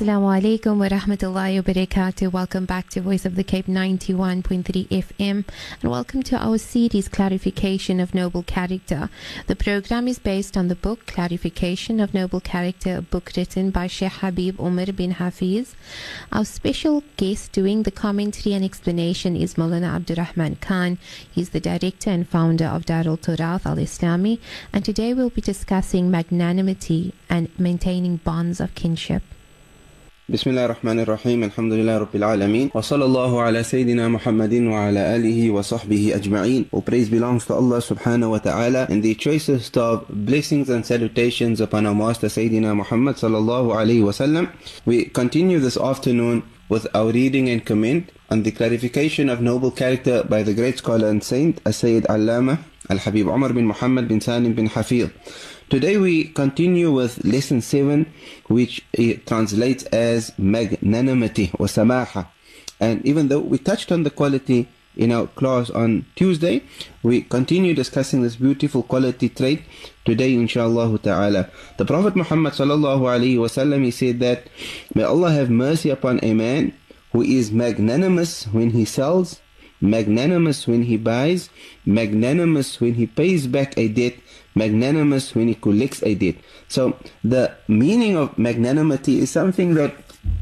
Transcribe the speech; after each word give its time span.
Assalamu 0.00 0.30
alaikum 0.32 0.78
wa 0.78 0.88
rahmatullahi 0.88 1.56
wa 1.56 1.62
barakatuh. 1.62 2.32
Welcome 2.32 2.64
back 2.64 2.88
to 2.88 3.02
Voice 3.02 3.26
of 3.26 3.36
the 3.36 3.44
Cape 3.44 3.66
91.3 3.66 4.88
FM 4.88 5.44
and 5.82 5.90
welcome 5.90 6.22
to 6.22 6.38
our 6.38 6.56
series 6.56 7.06
Clarification 7.06 8.00
of 8.00 8.14
Noble 8.14 8.42
Character. 8.42 9.10
The 9.46 9.56
program 9.56 10.08
is 10.08 10.18
based 10.18 10.56
on 10.56 10.68
the 10.68 10.74
book 10.74 11.04
Clarification 11.04 12.00
of 12.00 12.14
Noble 12.14 12.40
Character, 12.40 12.96
a 12.96 13.02
book 13.02 13.32
written 13.36 13.70
by 13.70 13.88
Sheikh 13.88 14.12
Habib 14.12 14.58
Umar 14.58 14.86
bin 14.86 15.10
Hafiz. 15.10 15.74
Our 16.32 16.46
special 16.46 17.04
guest 17.18 17.52
doing 17.52 17.82
the 17.82 17.90
commentary 17.90 18.54
and 18.54 18.64
explanation 18.64 19.36
is 19.36 19.56
Maulana 19.56 20.00
Abdurragmaan 20.00 20.62
Khan. 20.62 20.96
He's 21.30 21.50
the 21.50 21.60
director 21.60 22.08
and 22.08 22.26
founder 22.26 22.64
of 22.64 22.86
Darul 22.86 23.18
Turath 23.18 23.66
Al 23.66 23.76
Islami 23.76 24.38
and 24.72 24.82
today 24.82 25.12
we'll 25.12 25.28
be 25.28 25.42
discussing 25.42 26.10
magnanimity 26.10 27.12
and 27.28 27.50
maintaining 27.58 28.16
bonds 28.16 28.60
of 28.60 28.74
kinship. 28.74 29.22
بسم 30.29 30.49
الله 30.49 30.65
الرحمن 30.65 30.99
الرحيم 30.99 31.43
الحمد 31.43 31.73
لله 31.73 31.97
رب 31.97 32.15
العالمين 32.15 32.69
وصلى 32.73 33.05
الله 33.05 33.41
على 33.41 33.63
سيدنا 33.63 34.07
محمد 34.09 34.53
وعلى 34.53 35.15
آله 35.15 35.51
وصحبه 35.51 36.15
أجمعين 36.15 36.65
All 36.73 36.81
praise 36.81 37.09
belongs 37.09 37.45
to 37.45 37.53
Allah 37.53 37.77
subhanahu 37.77 38.31
wa 38.31 38.39
ta'ala 38.39 38.87
and 38.89 39.03
the 39.03 39.13
choicest 39.13 39.77
of 39.77 40.05
blessings 40.09 40.69
and 40.69 40.83
salutations 40.85 41.61
upon 41.61 41.85
our 41.85 41.93
master 41.93 42.25
Sayyidina 42.27 42.75
Muhammad 42.75 43.17
sallallahu 43.17 43.75
alayhi 43.77 44.01
wasallam 44.01 44.49
We 44.85 45.05
continue 45.05 45.59
this 45.59 45.77
afternoon 45.77 46.41
with 46.69 46.87
our 46.95 47.11
reading 47.11 47.47
and 47.49 47.63
comment 47.63 48.11
on 48.31 48.41
the 48.41 48.51
clarification 48.51 49.29
of 49.29 49.41
noble 49.41 49.69
character 49.69 50.23
by 50.23 50.41
the 50.41 50.55
great 50.55 50.79
scholar 50.79 51.07
and 51.07 51.23
saint 51.23 51.61
As-Sayyid 51.65 52.05
Allama 52.09 52.57
Al-Habib 52.89 53.27
Umar 53.27 53.53
bin 53.53 53.67
Muhammad 53.67 54.07
bin 54.07 54.19
Salim 54.21 54.53
bin 54.53 54.65
Hafiz 54.67 55.09
Today 55.70 55.98
we 55.98 56.24
continue 56.24 56.90
with 56.90 57.24
lesson 57.24 57.60
7 57.60 58.12
which 58.48 58.84
eh, 58.98 59.18
translates 59.24 59.84
as 59.84 60.36
magnanimity 60.36 61.52
or 61.60 61.66
samaha. 61.66 62.26
And 62.80 63.06
even 63.06 63.28
though 63.28 63.38
we 63.38 63.58
touched 63.58 63.92
on 63.92 64.02
the 64.02 64.10
quality 64.10 64.66
in 64.96 65.12
our 65.12 65.28
class 65.28 65.70
on 65.70 66.06
Tuesday, 66.16 66.64
we 67.04 67.22
continue 67.22 67.72
discussing 67.72 68.22
this 68.22 68.34
beautiful 68.34 68.82
quality 68.82 69.28
trait 69.28 69.62
today 70.04 70.34
inshallah 70.34 70.98
ta'ala. 70.98 71.48
The 71.78 71.84
Prophet 71.84 72.16
Muhammad 72.16 72.54
sallallahu 72.54 73.02
alayhi 73.02 73.36
wasallam 73.36 73.84
he 73.84 73.92
said 73.92 74.18
that 74.18 74.48
may 74.92 75.04
Allah 75.04 75.30
have 75.30 75.50
mercy 75.50 75.90
upon 75.90 76.18
a 76.24 76.34
man 76.34 76.74
who 77.12 77.22
is 77.22 77.52
magnanimous 77.52 78.42
when 78.48 78.70
he 78.70 78.84
sells, 78.84 79.40
magnanimous 79.80 80.66
when 80.66 80.82
he 80.82 80.96
buys, 80.96 81.50
magnanimous 81.84 82.80
when 82.80 82.94
he 82.94 83.06
pays 83.06 83.46
back 83.46 83.76
a 83.76 83.88
debt, 83.88 84.14
magnanimous 84.54 85.34
when 85.34 85.48
he 85.48 85.54
collects 85.54 86.02
a 86.02 86.14
debt. 86.14 86.36
So 86.68 86.98
the 87.24 87.54
meaning 87.68 88.16
of 88.16 88.36
magnanimity 88.38 89.20
is 89.20 89.30
something 89.30 89.74
that 89.74 89.94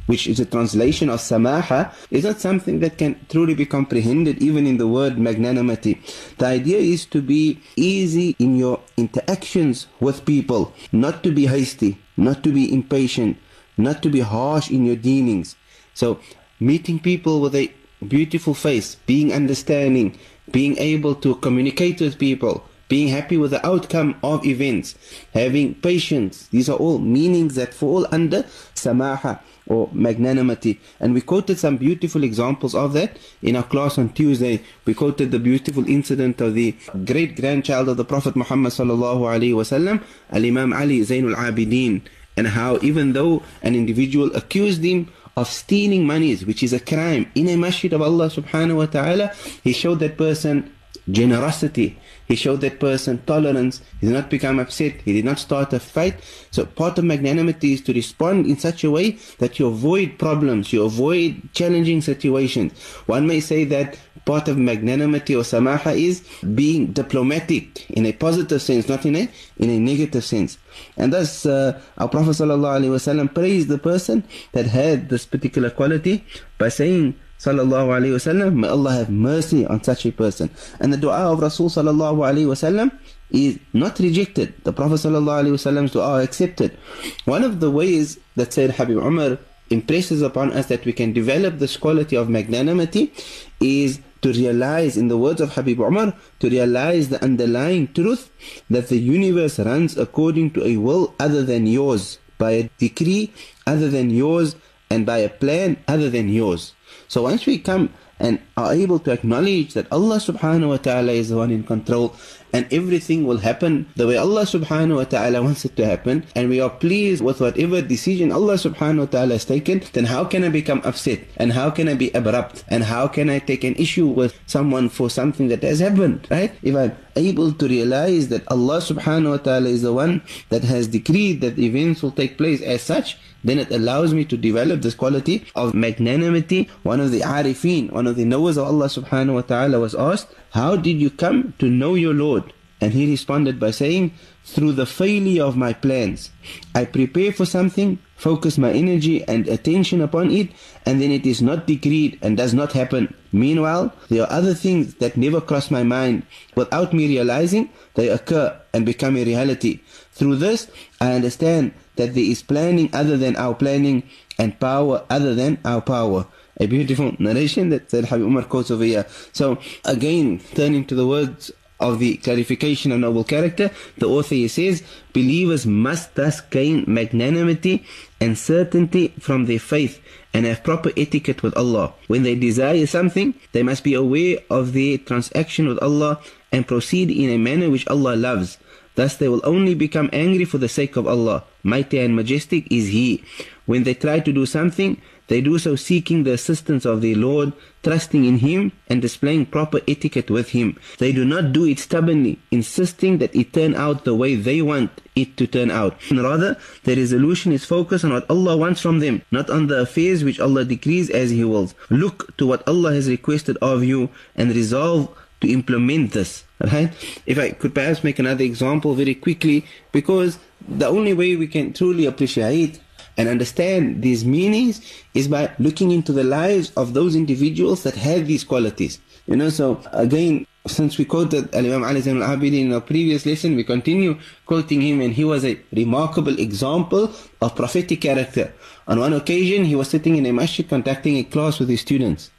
which 0.06 0.26
is 0.26 0.40
a 0.40 0.44
translation 0.44 1.08
of 1.08 1.20
samaha, 1.20 1.92
is 2.10 2.24
not 2.24 2.40
something 2.40 2.80
that 2.80 2.98
can 2.98 3.14
truly 3.28 3.54
be 3.54 3.66
comprehended 3.66 4.42
even 4.42 4.66
in 4.66 4.76
the 4.76 4.88
word 4.88 5.18
magnanimity. 5.18 6.00
The 6.38 6.46
idea 6.46 6.78
is 6.78 7.06
to 7.06 7.22
be 7.22 7.60
easy 7.76 8.34
in 8.38 8.56
your 8.56 8.80
interactions 8.96 9.86
with 10.00 10.24
people, 10.24 10.72
not 10.90 11.22
to 11.24 11.32
be 11.32 11.46
hasty, 11.46 11.98
not 12.16 12.42
to 12.44 12.52
be 12.52 12.72
impatient, 12.72 13.36
not 13.76 14.02
to 14.02 14.10
be 14.10 14.20
harsh 14.20 14.70
in 14.70 14.84
your 14.84 14.96
dealings. 14.96 15.56
So 15.94 16.18
meeting 16.58 16.98
people 16.98 17.40
with 17.40 17.54
a 17.54 17.72
beautiful 18.06 18.54
face, 18.54 18.96
being 19.06 19.32
understanding, 19.32 20.18
being 20.50 20.76
able 20.78 21.14
to 21.16 21.34
communicate 21.36 22.00
with 22.00 22.18
people, 22.18 22.64
being 22.88 23.08
happy 23.08 23.36
with 23.36 23.50
the 23.50 23.66
outcome 23.66 24.16
of 24.22 24.46
events, 24.46 24.94
having 25.34 25.74
patience. 25.74 26.48
These 26.48 26.68
are 26.68 26.76
all 26.76 26.98
meanings 26.98 27.54
that 27.56 27.74
fall 27.74 28.06
under 28.10 28.44
samaha 28.74 29.40
or 29.66 29.90
magnanimity. 29.92 30.80
And 30.98 31.12
we 31.12 31.20
quoted 31.20 31.58
some 31.58 31.76
beautiful 31.76 32.24
examples 32.24 32.74
of 32.74 32.94
that 32.94 33.18
in 33.42 33.56
our 33.56 33.62
class 33.62 33.98
on 33.98 34.08
Tuesday. 34.10 34.62
We 34.86 34.94
quoted 34.94 35.30
the 35.30 35.38
beautiful 35.38 35.86
incident 35.86 36.40
of 36.40 36.54
the 36.54 36.74
great 37.04 37.36
grandchild 37.36 37.88
of 37.90 37.98
the 37.98 38.04
Prophet 38.04 38.34
Muhammad 38.34 38.72
sallallahu 38.72 39.20
alaihi 39.20 39.52
wasallam, 39.52 40.02
Al 40.30 40.44
Imam 40.44 40.72
Ali 40.72 41.00
Zainul 41.00 41.34
Abidin, 41.34 42.02
and 42.36 42.48
how 42.48 42.78
even 42.80 43.12
though 43.12 43.42
an 43.62 43.74
individual 43.74 44.34
accused 44.34 44.82
him 44.82 45.12
of 45.40 45.48
stealing 45.48 46.06
monies, 46.06 46.44
which 46.44 46.62
is 46.62 46.72
a 46.72 46.80
crime, 46.80 47.30
in 47.34 47.48
a 47.48 47.56
masjid 47.56 47.92
of 47.92 48.02
Allah 48.02 48.26
subhanahu 48.26 48.76
wa 48.76 48.86
ta'ala, 48.86 49.32
he 49.62 49.72
showed 49.72 50.00
that 50.00 50.18
person 50.18 50.74
generosity. 51.10 51.98
He 52.26 52.36
showed 52.36 52.60
that 52.60 52.78
person 52.78 53.22
tolerance. 53.24 53.80
He 54.00 54.06
did 54.06 54.12
not 54.12 54.28
become 54.28 54.58
upset. 54.58 55.00
He 55.02 55.14
did 55.14 55.24
not 55.24 55.38
start 55.38 55.72
a 55.72 55.80
fight. 55.80 56.16
So 56.50 56.66
part 56.66 56.98
of 56.98 57.04
magnanimity 57.04 57.72
is 57.72 57.80
to 57.82 57.94
respond 57.94 58.46
in 58.46 58.58
such 58.58 58.84
a 58.84 58.90
way 58.90 59.18
that 59.38 59.58
you 59.58 59.66
avoid 59.68 60.18
problems, 60.18 60.72
you 60.72 60.84
avoid 60.84 61.48
challenging 61.54 62.02
situations. 62.02 62.72
One 63.06 63.26
may 63.26 63.40
say 63.40 63.64
that 63.64 63.98
part 64.28 64.46
of 64.46 64.58
magnanimity 64.58 65.34
or 65.34 65.42
samaha 65.42 65.96
is 65.96 66.20
being 66.54 66.92
diplomatic 66.92 67.88
in 67.90 68.04
a 68.04 68.12
positive 68.12 68.60
sense, 68.60 68.86
not 68.86 69.06
in 69.06 69.16
a 69.16 69.28
in 69.56 69.70
a 69.70 69.78
negative 69.80 70.22
sense. 70.22 70.58
And 70.98 71.14
thus, 71.14 71.46
uh, 71.46 71.80
our 71.96 72.08
Prophet 72.08 72.32
ﷺ 72.32 73.34
praised 73.34 73.68
the 73.68 73.78
person 73.78 74.22
that 74.52 74.66
had 74.66 75.08
this 75.08 75.24
particular 75.24 75.70
quality 75.70 76.26
by 76.58 76.68
saying, 76.68 77.14
sallallahu 77.38 77.88
alayhi 77.96 78.14
wasallam, 78.18 78.54
may 78.54 78.68
Allah 78.68 78.92
have 78.92 79.10
mercy 79.10 79.64
on 79.64 79.82
such 79.82 80.04
a 80.04 80.12
person. 80.12 80.50
And 80.78 80.92
the 80.92 80.98
dua 80.98 81.32
of 81.32 81.40
Rasul 81.40 81.70
sallallahu 81.70 82.20
alayhi 82.30 82.52
wasallam 82.52 82.92
is 83.30 83.58
not 83.72 83.98
rejected. 83.98 84.52
The 84.64 84.74
Prophet 84.74 85.00
sallallahu 85.04 85.44
alayhi 85.44 85.56
wasallam's 85.56 85.92
dua 85.92 86.22
accepted. 86.22 86.76
One 87.24 87.44
of 87.44 87.60
the 87.60 87.70
ways 87.70 88.18
that 88.36 88.52
Sayyid 88.52 88.72
Habib 88.72 88.98
Umar 88.98 89.38
impresses 89.70 90.22
upon 90.22 90.52
us 90.52 90.66
that 90.66 90.84
we 90.84 90.92
can 90.92 91.12
develop 91.12 91.58
this 91.58 91.76
quality 91.76 92.16
of 92.16 92.28
magnanimity 92.28 93.12
is 93.60 94.00
to 94.22 94.32
realize, 94.32 94.96
in 94.96 95.08
the 95.08 95.18
words 95.18 95.40
of 95.40 95.54
Habib 95.54 95.80
Umar, 95.80 96.14
to 96.40 96.48
realize 96.50 97.08
the 97.08 97.22
underlying 97.22 97.92
truth 97.92 98.30
that 98.70 98.88
the 98.88 98.98
universe 98.98 99.58
runs 99.58 99.96
according 99.96 100.50
to 100.52 100.64
a 100.64 100.76
will 100.76 101.14
other 101.20 101.42
than 101.42 101.66
yours, 101.66 102.18
by 102.38 102.50
a 102.52 102.70
decree 102.78 103.32
other 103.66 103.88
than 103.88 104.10
yours, 104.10 104.56
and 104.90 105.04
by 105.04 105.18
a 105.18 105.28
plan 105.28 105.76
other 105.86 106.10
than 106.10 106.28
yours. 106.28 106.74
So 107.08 107.22
once 107.22 107.46
we 107.46 107.58
come 107.58 107.92
and 108.18 108.40
are 108.58 108.74
able 108.74 108.98
to 108.98 109.12
acknowledge 109.12 109.74
that 109.74 109.86
Allah 109.92 110.16
subhanahu 110.16 110.68
wa 110.68 110.76
ta'ala 110.78 111.12
is 111.12 111.28
the 111.28 111.36
one 111.36 111.50
in 111.50 111.62
control 111.62 112.14
and 112.52 112.66
everything 112.72 113.26
will 113.26 113.38
happen 113.38 113.86
the 113.96 114.06
way 114.06 114.16
Allah 114.16 114.42
subhanahu 114.42 114.96
wa 114.96 115.04
ta'ala 115.04 115.42
wants 115.42 115.64
it 115.64 115.76
to 115.76 115.84
happen 115.86 116.24
and 116.34 116.48
we 116.48 116.60
are 116.60 116.70
pleased 116.70 117.22
with 117.22 117.40
whatever 117.40 117.80
decision 117.82 118.32
Allah 118.32 118.54
subhanahu 118.54 119.06
wa 119.06 119.06
ta'ala 119.06 119.34
has 119.34 119.44
taken 119.44 119.82
then 119.92 120.04
how 120.06 120.24
can 120.24 120.44
I 120.44 120.48
become 120.48 120.82
upset 120.84 121.20
and 121.36 121.52
how 121.52 121.70
can 121.70 121.88
I 121.88 121.94
be 121.94 122.10
abrupt 122.10 122.64
and 122.68 122.84
how 122.84 123.06
can 123.06 123.30
I 123.30 123.38
take 123.38 123.64
an 123.64 123.74
issue 123.76 124.06
with 124.06 124.38
someone 124.46 124.88
for 124.88 125.10
something 125.10 125.48
that 125.48 125.62
has 125.62 125.78
happened 125.80 126.26
right 126.30 126.52
if 126.62 126.74
I'm 126.74 126.96
able 127.16 127.52
to 127.52 127.68
realize 127.68 128.28
that 128.28 128.48
Allah 128.48 128.78
subhanahu 128.78 129.30
wa 129.30 129.36
ta'ala 129.38 129.68
is 129.68 129.82
the 129.82 129.92
one 129.92 130.22
that 130.48 130.64
has 130.64 130.88
decreed 130.88 131.40
that 131.42 131.58
events 131.58 132.02
will 132.02 132.12
take 132.12 132.38
place 132.38 132.62
as 132.62 132.82
such 132.82 133.18
then 133.44 133.58
it 133.58 133.70
allows 133.70 134.12
me 134.12 134.24
to 134.24 134.36
develop 134.36 134.82
this 134.82 134.94
quality 134.94 135.44
of 135.54 135.74
magnanimity. 135.74 136.68
One 136.82 137.00
of 137.00 137.10
the 137.12 137.20
arifin, 137.20 137.92
one 137.92 138.06
of 138.06 138.16
the 138.16 138.24
knowers 138.24 138.47
Allah 138.56 138.86
subhanahu 138.86 139.34
wa 139.34 139.42
ta'ala 139.42 139.80
was 139.80 139.94
asked, 139.94 140.32
how 140.52 140.76
did 140.76 140.96
you 141.00 141.10
come 141.10 141.52
to 141.58 141.68
know 141.68 141.94
your 141.94 142.14
Lord? 142.14 142.54
And 142.80 142.92
he 142.92 143.10
responded 143.10 143.58
by 143.58 143.72
saying, 143.72 144.14
through 144.44 144.72
the 144.72 144.86
failure 144.86 145.42
of 145.42 145.56
my 145.56 145.72
plans. 145.72 146.30
I 146.74 146.86
prepare 146.86 147.32
for 147.32 147.44
something, 147.44 147.98
focus 148.16 148.56
my 148.56 148.72
energy 148.72 149.22
and 149.26 149.46
attention 149.48 150.00
upon 150.00 150.30
it, 150.30 150.50
and 150.86 151.02
then 151.02 151.10
it 151.10 151.26
is 151.26 151.42
not 151.42 151.66
decreed 151.66 152.18
and 152.22 152.36
does 152.36 152.54
not 152.54 152.72
happen. 152.72 153.12
Meanwhile, 153.32 153.92
there 154.08 154.22
are 154.22 154.32
other 154.32 154.54
things 154.54 154.94
that 155.02 155.18
never 155.18 155.40
cross 155.40 155.70
my 155.70 155.82
mind. 155.82 156.22
Without 156.54 156.94
me 156.94 157.08
realizing, 157.08 157.68
they 157.94 158.08
occur 158.08 158.58
and 158.72 158.86
become 158.86 159.16
a 159.16 159.24
reality. 159.24 159.80
Through 160.12 160.36
this, 160.36 160.70
I 161.00 161.12
understand 161.12 161.74
that 161.96 162.14
there 162.14 162.24
is 162.24 162.42
planning 162.42 162.88
other 162.94 163.16
than 163.16 163.36
our 163.36 163.54
planning 163.54 164.04
and 164.38 164.58
power 164.58 165.04
other 165.10 165.34
than 165.34 165.58
our 165.64 165.82
power. 165.82 166.26
A 166.58 166.66
beautiful 166.66 167.14
narration 167.18 167.68
that 167.70 167.90
Sayyid 167.90 168.06
Habib 168.06 168.26
Umar 168.26 168.44
quotes 168.44 168.70
over 168.70 168.84
here. 168.84 169.06
So 169.32 169.58
again, 169.84 170.40
turning 170.54 170.84
to 170.86 170.94
the 170.94 171.06
words 171.06 171.52
of 171.80 172.00
the 172.00 172.16
clarification 172.16 172.90
of 172.90 172.98
noble 172.98 173.24
character, 173.24 173.70
the 173.98 174.08
author 174.08 174.48
says, 174.48 174.82
believers 175.12 175.66
must 175.66 176.14
thus 176.16 176.40
gain 176.40 176.84
magnanimity 176.88 177.84
and 178.20 178.36
certainty 178.36 179.14
from 179.20 179.46
their 179.46 179.60
faith 179.60 180.00
and 180.34 180.44
have 180.44 180.64
proper 180.64 180.90
etiquette 180.96 181.42
with 181.42 181.56
Allah. 181.56 181.94
When 182.08 182.24
they 182.24 182.34
desire 182.34 182.86
something, 182.86 183.34
they 183.52 183.62
must 183.62 183.84
be 183.84 183.94
aware 183.94 184.38
of 184.50 184.72
their 184.72 184.98
transaction 184.98 185.68
with 185.68 185.78
Allah 185.82 186.20
and 186.50 186.66
proceed 186.66 187.10
in 187.10 187.30
a 187.30 187.38
manner 187.38 187.70
which 187.70 187.86
Allah 187.88 188.16
loves. 188.16 188.58
Thus 188.96 189.16
they 189.16 189.28
will 189.28 189.42
only 189.44 189.74
become 189.74 190.10
angry 190.12 190.44
for 190.44 190.58
the 190.58 190.68
sake 190.68 190.96
of 190.96 191.06
Allah. 191.06 191.44
Mighty 191.62 192.00
and 192.00 192.16
majestic 192.16 192.66
is 192.72 192.88
He. 192.88 193.22
When 193.66 193.84
they 193.84 193.94
try 193.94 194.18
to 194.18 194.32
do 194.32 194.44
something, 194.44 195.00
they 195.28 195.40
do 195.40 195.58
so 195.58 195.76
seeking 195.76 196.24
the 196.24 196.32
assistance 196.32 196.84
of 196.84 197.00
their 197.00 197.16
Lord, 197.16 197.52
trusting 197.82 198.24
in 198.24 198.38
Him 198.38 198.72
and 198.88 199.00
displaying 199.00 199.46
proper 199.46 199.80
etiquette 199.86 200.30
with 200.30 200.50
Him. 200.50 200.78
They 200.98 201.12
do 201.12 201.24
not 201.24 201.52
do 201.52 201.64
it 201.64 201.78
stubbornly, 201.78 202.38
insisting 202.50 203.18
that 203.18 203.34
it 203.34 203.52
turn 203.52 203.74
out 203.74 204.04
the 204.04 204.14
way 204.14 204.34
they 204.34 204.62
want 204.62 204.90
it 205.14 205.36
to 205.36 205.46
turn 205.46 205.70
out. 205.70 205.96
Rather, 206.10 206.58
their 206.84 206.96
resolution 206.96 207.52
is 207.52 207.64
focused 207.64 208.04
on 208.04 208.12
what 208.12 208.28
Allah 208.30 208.56
wants 208.56 208.80
from 208.80 208.98
them, 208.98 209.22
not 209.30 209.50
on 209.50 209.66
the 209.66 209.80
affairs 209.80 210.24
which 210.24 210.40
Allah 210.40 210.64
decrees 210.64 211.10
as 211.10 211.30
He 211.30 211.44
wills. 211.44 211.74
Look 211.90 212.36
to 212.38 212.46
what 212.46 212.66
Allah 212.66 212.94
has 212.94 213.08
requested 213.08 213.56
of 213.60 213.84
you 213.84 214.08
and 214.34 214.54
resolve 214.54 215.14
to 215.40 215.48
implement 215.48 216.12
this. 216.12 216.44
Right? 216.60 216.90
If 217.26 217.38
I 217.38 217.50
could 217.50 217.74
perhaps 217.74 218.02
make 218.02 218.18
another 218.18 218.44
example 218.44 218.94
very 218.94 219.14
quickly, 219.14 219.64
because 219.92 220.38
the 220.66 220.88
only 220.88 221.12
way 221.12 221.36
we 221.36 221.46
can 221.46 221.72
truly 221.72 222.06
appreciate 222.06 222.80
and 223.18 223.28
understand 223.28 224.00
these 224.00 224.24
meanings 224.24 224.80
is 225.12 225.28
by 225.28 225.50
looking 225.58 225.90
into 225.90 226.12
the 226.12 226.24
lives 226.24 226.72
of 226.76 226.94
those 226.94 227.16
individuals 227.16 227.82
that 227.82 227.96
have 227.96 228.26
these 228.26 228.44
qualities. 228.44 229.00
You 229.26 229.36
know, 229.36 229.50
so 229.50 229.82
again, 229.92 230.46
since 230.66 230.98
we 230.98 231.04
quoted 231.04 231.54
Al-Imam 231.54 231.82
Ali 231.82 232.00
Zain 232.00 232.22
al-Abidin 232.22 232.66
in 232.66 232.72
our 232.72 232.80
previous 232.80 233.26
lesson, 233.26 233.56
we 233.56 233.64
continue 233.64 234.16
quoting 234.46 234.80
him 234.80 235.00
and 235.00 235.12
he 235.12 235.24
was 235.24 235.44
a 235.44 235.58
remarkable 235.72 236.38
example 236.38 237.12
of 237.42 237.56
prophetic 237.56 238.00
character. 238.00 238.52
On 238.86 239.00
one 239.00 239.12
occasion, 239.12 239.64
he 239.64 239.74
was 239.74 239.88
sitting 239.88 240.16
in 240.16 240.24
a 240.26 240.32
masjid 240.32 240.68
conducting 240.68 241.16
a 241.16 241.24
class 241.24 241.58
with 241.58 241.68
his 241.68 241.80
students. 241.80 242.30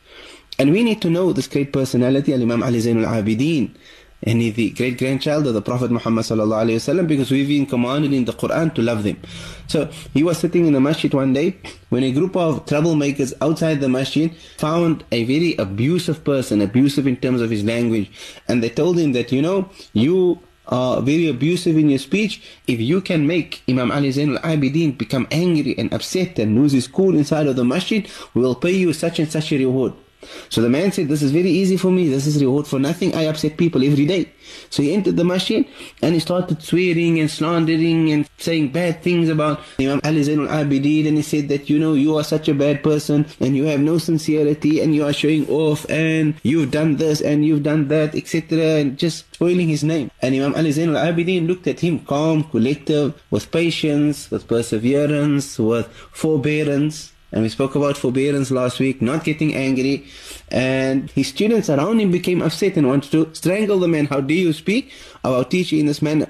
And 0.57 0.71
we 0.71 0.83
need 0.83 1.01
to 1.01 1.09
know 1.09 1.31
this 1.33 1.47
great 1.47 1.71
personality, 1.71 2.33
Al-Imam 2.33 2.63
Ali 2.63 2.79
Zain 2.79 3.03
al-Abidin. 3.03 3.63
And 3.67 3.75
he's 4.21 4.53
the 4.55 4.71
great 4.71 4.97
grandchild 4.97 5.47
of 5.47 5.53
the 5.53 5.61
Prophet 5.61 5.91
Muhammad 5.91 6.25
sallallahu 6.25 6.65
alaihi 6.65 6.75
wasallam 6.75 7.07
because 7.07 7.31
we've 7.31 7.47
been 7.47 7.65
commanded 7.65 8.13
in 8.13 8.25
the 8.25 8.33
Quran 8.33 8.73
to 8.75 8.81
love 8.81 9.03
them. 9.03 9.17
So 9.67 9.89
he 10.13 10.23
was 10.23 10.37
sitting 10.37 10.65
in 10.65 10.73
the 10.73 10.81
masjid 10.81 11.13
one 11.13 11.33
day 11.33 11.57
when 11.89 12.03
a 12.03 12.11
group 12.11 12.35
of 12.35 12.65
troublemakers 12.65 13.33
outside 13.41 13.79
the 13.79 13.89
masjid 13.89 14.35
found 14.57 15.03
a 15.11 15.23
very 15.23 15.55
abusive 15.55 16.23
person, 16.23 16.61
abusive 16.61 17.07
in 17.07 17.17
terms 17.17 17.41
of 17.41 17.49
his 17.49 17.63
language, 17.63 18.11
and 18.47 18.61
they 18.61 18.69
told 18.69 18.99
him 18.99 19.13
that 19.13 19.31
you 19.31 19.41
know 19.41 19.69
you 19.93 20.39
are 20.67 21.01
very 21.01 21.27
abusive 21.27 21.77
in 21.77 21.89
your 21.89 21.99
speech. 21.99 22.41
If 22.67 22.79
you 22.79 23.01
can 23.01 23.25
make 23.25 23.63
Imam 23.67 23.91
Ali 23.91 24.11
Zain 24.11 24.37
al-Abidin 24.37 24.97
become 24.97 25.27
angry 25.31 25.75
and 25.77 25.93
upset 25.93 26.37
and 26.39 26.55
lose 26.55 26.73
his 26.73 26.87
cool 26.87 27.15
inside 27.15 27.47
of 27.47 27.55
the 27.55 27.65
masjid, 27.65 28.07
we 28.33 28.41
will 28.41 28.55
pay 28.55 28.71
you 28.71 28.93
such 28.93 29.19
and 29.19 29.31
such 29.31 29.51
a 29.51 29.57
reward. 29.57 29.93
So 30.49 30.61
the 30.61 30.69
man 30.69 30.91
said, 30.91 31.07
This 31.07 31.21
is 31.21 31.31
very 31.31 31.49
easy 31.49 31.77
for 31.77 31.91
me. 31.91 32.09
This 32.09 32.27
is 32.27 32.41
reward 32.41 32.67
for 32.67 32.79
nothing. 32.79 33.15
I 33.15 33.23
upset 33.23 33.57
people 33.57 33.83
every 33.83 34.05
day. 34.05 34.31
So 34.69 34.81
he 34.83 34.93
entered 34.93 35.15
the 35.15 35.23
masjid 35.23 35.65
and 36.01 36.13
he 36.13 36.19
started 36.19 36.61
swearing 36.61 37.19
and 37.19 37.29
slandering 37.29 38.11
and 38.11 38.29
saying 38.37 38.71
bad 38.71 39.03
things 39.03 39.29
about 39.29 39.61
Imam 39.79 40.01
Ali 40.03 40.23
Zain 40.23 40.39
al-Abidin 40.39 41.07
and 41.07 41.17
he 41.17 41.23
said 41.23 41.49
that, 41.49 41.69
you 41.69 41.77
know, 41.79 41.93
you 41.93 42.17
are 42.17 42.23
such 42.23 42.47
a 42.47 42.53
bad 42.53 42.83
person 42.83 43.25
and 43.39 43.55
you 43.55 43.65
have 43.65 43.79
no 43.79 43.97
sincerity 43.97 44.81
and 44.81 44.95
you 44.95 45.05
are 45.05 45.13
showing 45.13 45.47
off 45.49 45.89
and 45.89 46.35
you've 46.43 46.71
done 46.71 46.97
this 46.97 47.21
and 47.21 47.45
you've 47.45 47.63
done 47.63 47.87
that, 47.89 48.15
etc. 48.15 48.79
and 48.79 48.97
just 48.97 49.31
spoiling 49.33 49.67
his 49.67 49.83
name. 49.83 50.09
And 50.21 50.35
Imam 50.35 50.55
Ali 50.55 50.71
Zain 50.71 50.95
al-Abidin 50.95 51.47
looked 51.47 51.67
at 51.67 51.79
him 51.79 51.99
calm, 51.99 52.43
collective, 52.43 53.21
with 53.29 53.51
patience, 53.51 54.31
with 54.31 54.47
perseverance, 54.47 55.59
with 55.59 55.87
forbearance. 56.11 57.13
And 57.31 57.43
we 57.43 57.49
spoke 57.49 57.75
about 57.75 57.97
forbearance 57.97 58.49
last 58.51 58.79
week, 58.79 59.01
not 59.01 59.23
getting 59.23 59.55
angry. 59.55 60.05
And 60.49 61.11
his 61.11 61.27
students 61.27 61.69
around 61.69 61.99
him 61.99 62.11
became 62.11 62.41
upset 62.41 62.77
and 62.77 62.87
wanted 62.87 63.11
to 63.11 63.29
strangle 63.33 63.79
the 63.79 63.87
man. 63.87 64.05
How 64.07 64.21
do 64.21 64.33
you 64.33 64.51
speak 64.53 64.91
about 65.23 65.51
teaching 65.51 65.79
in 65.79 65.85
this 65.85 66.01
manner? 66.01 66.27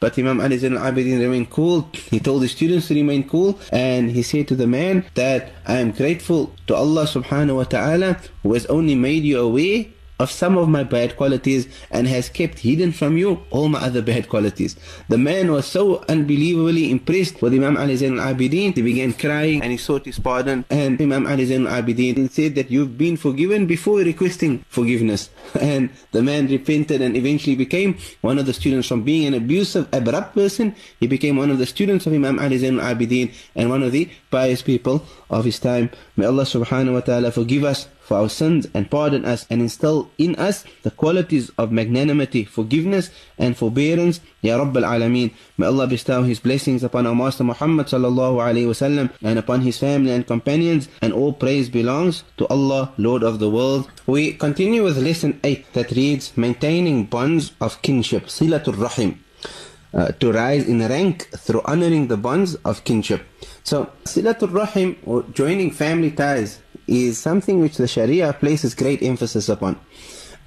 But 0.00 0.18
Imam 0.18 0.40
Ali 0.40 0.58
Zain 0.58 0.76
al-Abidin 0.76 1.18
remained 1.18 1.48
cool. 1.48 1.88
He 2.10 2.20
told 2.20 2.42
his 2.42 2.52
students 2.52 2.88
to 2.88 2.94
remain 2.94 3.26
cool. 3.26 3.58
And 3.72 4.10
he 4.10 4.22
said 4.22 4.48
to 4.48 4.56
the 4.56 4.66
man 4.66 5.06
that 5.14 5.52
I 5.66 5.76
am 5.78 5.92
grateful 5.92 6.52
to 6.66 6.74
Allah 6.74 7.04
subhanahu 7.04 7.56
wa 7.56 7.64
ta'ala 7.64 8.20
who 8.42 8.52
has 8.52 8.66
only 8.66 8.94
made 8.94 9.24
you 9.24 9.40
aware 9.40 9.86
of 10.18 10.30
some 10.30 10.56
of 10.56 10.68
my 10.68 10.84
bad 10.84 11.16
qualities 11.16 11.66
and 11.90 12.06
has 12.06 12.28
kept 12.28 12.60
hidden 12.60 12.92
from 12.92 13.16
you 13.16 13.42
all 13.50 13.68
my 13.68 13.80
other 13.80 14.02
bad 14.02 14.28
qualities. 14.28 14.76
The 15.08 15.18
man 15.18 15.50
was 15.50 15.66
so 15.66 16.04
unbelievably 16.08 16.90
impressed 16.90 17.42
with 17.42 17.52
Imam 17.52 17.76
Ali 17.76 17.96
Zain 17.96 18.18
al-Abidin. 18.18 18.74
He 18.74 18.82
began 18.82 19.12
crying 19.12 19.62
and 19.62 19.72
he 19.72 19.78
sought 19.78 20.04
his 20.04 20.18
pardon. 20.18 20.64
And 20.70 21.00
Imam 21.00 21.26
Ali 21.26 21.46
Zain 21.46 21.66
al-Abidin 21.66 22.30
said 22.30 22.54
that 22.54 22.70
you've 22.70 22.96
been 22.96 23.16
forgiven 23.16 23.66
before 23.66 23.98
requesting 23.98 24.64
forgiveness. 24.68 25.30
And 25.74 25.90
the 26.12 26.22
man 26.22 26.46
repented 26.46 27.00
and 27.00 27.16
eventually 27.16 27.56
became 27.56 27.98
one 28.20 28.38
of 28.38 28.46
the 28.46 28.52
students 28.52 28.86
from 28.86 29.02
being 29.02 29.26
an 29.26 29.34
abusive, 29.34 29.88
abrupt 29.92 30.34
person. 30.34 30.74
He 31.00 31.06
became 31.06 31.36
one 31.36 31.50
of 31.50 31.58
the 31.58 31.66
students 31.66 32.06
of 32.06 32.12
Imam 32.12 32.38
Ali 32.38 32.58
Zain 32.58 32.78
al-Abidin 32.78 33.32
and 33.56 33.70
one 33.70 33.82
of 33.82 33.92
the 33.92 34.08
pious 34.30 34.62
people 34.62 35.04
of 35.30 35.44
his 35.44 35.58
time. 35.58 35.90
May 36.16 36.26
Allah 36.26 36.44
subhanahu 36.44 36.94
wa 36.94 37.00
ta'ala 37.00 37.32
forgive 37.32 37.64
us 37.64 37.88
for 38.04 38.18
our 38.18 38.28
sins 38.28 38.68
and 38.74 38.90
pardon 38.90 39.24
us 39.24 39.46
and 39.48 39.62
instill 39.62 40.10
in 40.18 40.36
us 40.36 40.64
the 40.82 40.90
qualities 40.90 41.50
of 41.56 41.72
magnanimity, 41.72 42.44
forgiveness 42.44 43.10
and 43.38 43.56
forbearance. 43.56 44.20
Ya 44.42 44.58
Rabbal 44.58 44.84
Alameen. 44.84 45.32
May 45.56 45.66
Allah 45.66 45.86
bestow 45.86 46.22
His 46.22 46.38
blessings 46.38 46.84
upon 46.84 47.06
our 47.06 47.14
Master 47.14 47.44
Muhammad 47.44 47.86
sallallahu 47.86 48.44
alayhi 48.44 48.68
wasallam 48.68 49.10
and 49.22 49.38
upon 49.38 49.62
his 49.62 49.78
family 49.78 50.10
and 50.12 50.26
companions 50.26 50.88
and 51.00 51.12
all 51.12 51.32
praise 51.32 51.70
belongs 51.70 52.24
to 52.36 52.46
Allah, 52.48 52.92
Lord 52.98 53.22
of 53.22 53.38
the 53.38 53.48
world. 53.48 53.90
We 54.06 54.34
continue 54.34 54.84
with 54.84 54.98
lesson 54.98 55.40
8 55.42 55.72
that 55.72 55.90
reads 55.92 56.36
Maintaining 56.36 57.06
bonds 57.06 57.52
of 57.60 57.80
kinship, 57.80 58.26
Silatul 58.26 58.80
Rahim. 58.80 59.24
Uh, 59.94 60.10
to 60.18 60.32
rise 60.32 60.66
in 60.66 60.80
rank 60.80 61.30
through 61.38 61.62
honoring 61.66 62.08
the 62.08 62.16
bonds 62.16 62.56
of 62.66 62.82
kinship. 62.82 63.22
So, 63.62 63.92
Silatul 64.02 64.52
Rahim 64.52 64.96
or 65.06 65.22
joining 65.32 65.70
family 65.70 66.10
ties 66.10 66.58
is 66.86 67.18
something 67.18 67.60
which 67.60 67.76
the 67.76 67.88
Sharia 67.88 68.32
places 68.32 68.74
great 68.74 69.02
emphasis 69.02 69.48
upon. 69.48 69.78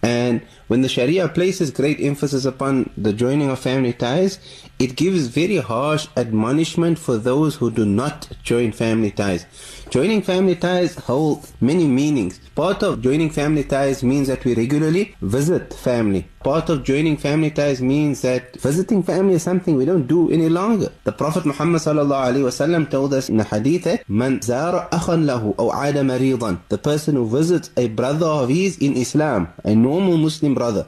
And 0.01 0.41
when 0.67 0.81
the 0.81 0.89
Sharia 0.89 1.27
places 1.27 1.71
great 1.71 1.99
emphasis 1.99 2.45
upon 2.45 2.89
the 2.97 3.13
joining 3.13 3.49
of 3.49 3.59
family 3.59 3.93
ties, 3.93 4.39
it 4.79 4.95
gives 4.95 5.27
very 5.27 5.57
harsh 5.57 6.07
admonishment 6.15 6.99
for 6.99 7.17
those 7.17 7.55
who 7.55 7.71
do 7.71 7.85
not 7.85 8.29
join 8.43 8.71
family 8.71 9.11
ties. 9.11 9.45
Joining 9.89 10.21
family 10.21 10.55
ties 10.55 10.95
hold 10.95 11.47
many 11.61 11.87
meanings. 11.87 12.39
Part 12.55 12.83
of 12.83 13.01
joining 13.01 13.29
family 13.29 13.63
ties 13.63 14.03
means 14.03 14.27
that 14.27 14.43
we 14.43 14.53
regularly 14.53 15.15
visit 15.21 15.73
family. 15.73 16.27
Part 16.43 16.69
of 16.69 16.83
joining 16.83 17.17
family 17.17 17.51
ties 17.51 17.81
means 17.81 18.21
that 18.21 18.55
visiting 18.57 19.01
family 19.03 19.33
is 19.35 19.43
something 19.43 19.75
we 19.75 19.85
don't 19.85 20.07
do 20.07 20.29
any 20.29 20.49
longer. 20.49 20.91
The 21.03 21.11
Prophet 21.11 21.45
Muhammad 21.45 21.81
told 21.81 23.13
us 23.13 23.29
in 23.29 23.37
the 23.37 23.43
hadith, 23.43 23.87
"Man 24.07 24.41
zara 24.41 24.87
akhan 24.91 25.25
lahu 25.25 25.55
aw 25.57 25.91
maridan." 26.03 26.59
The 26.69 26.77
person 26.77 27.15
who 27.15 27.25
visits 27.27 27.69
a 27.75 27.87
brother 27.87 28.27
of 28.27 28.49
his 28.49 28.77
in 28.77 28.95
Islam, 28.95 29.49
a 29.63 29.73
normal 29.73 30.17
Muslim 30.17 30.53
brother, 30.57 30.83